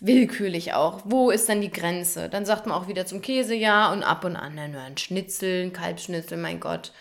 [0.01, 1.03] willkürlich auch.
[1.05, 2.28] Wo ist dann die Grenze?
[2.28, 4.97] Dann sagt man auch wieder zum Käse ja und ab und an dann nur ein
[4.97, 6.93] Schnitzel, ein Kalbschnitzel, mein Gott.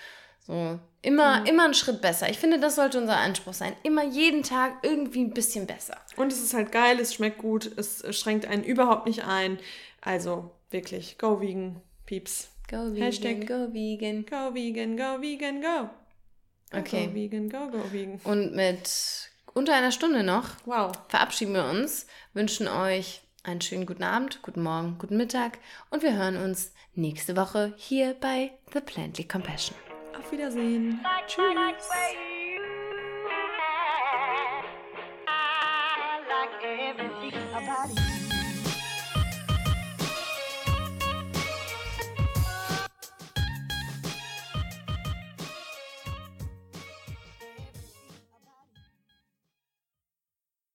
[0.45, 0.79] So.
[1.01, 1.45] Immer, mhm.
[1.45, 2.29] immer einen Schritt besser.
[2.29, 3.73] Ich finde, das sollte unser Anspruch sein.
[3.83, 5.97] Immer jeden Tag irgendwie ein bisschen besser.
[6.15, 9.59] Und es ist halt geil, es schmeckt gut, es schränkt einen überhaupt nicht ein.
[10.01, 11.81] Also wirklich, go vegan.
[12.05, 12.49] Pieps.
[12.69, 14.25] Go vegan, Hashtag go vegan.
[14.25, 15.89] Go vegan, go vegan, go.
[16.77, 17.07] Okay.
[17.07, 18.19] Go vegan, go, go vegan.
[18.23, 20.91] Und mit unter einer Stunde noch wow.
[21.07, 26.13] verabschieden wir uns, wünschen euch einen schönen guten Abend, guten Morgen, guten Mittag und wir
[26.13, 29.77] hören uns nächste Woche hier bei The Plantly Compassion.
[30.17, 30.99] Auf Wiedersehen.
[31.27, 31.89] Tschüss.
[36.63, 38.06] everything about you.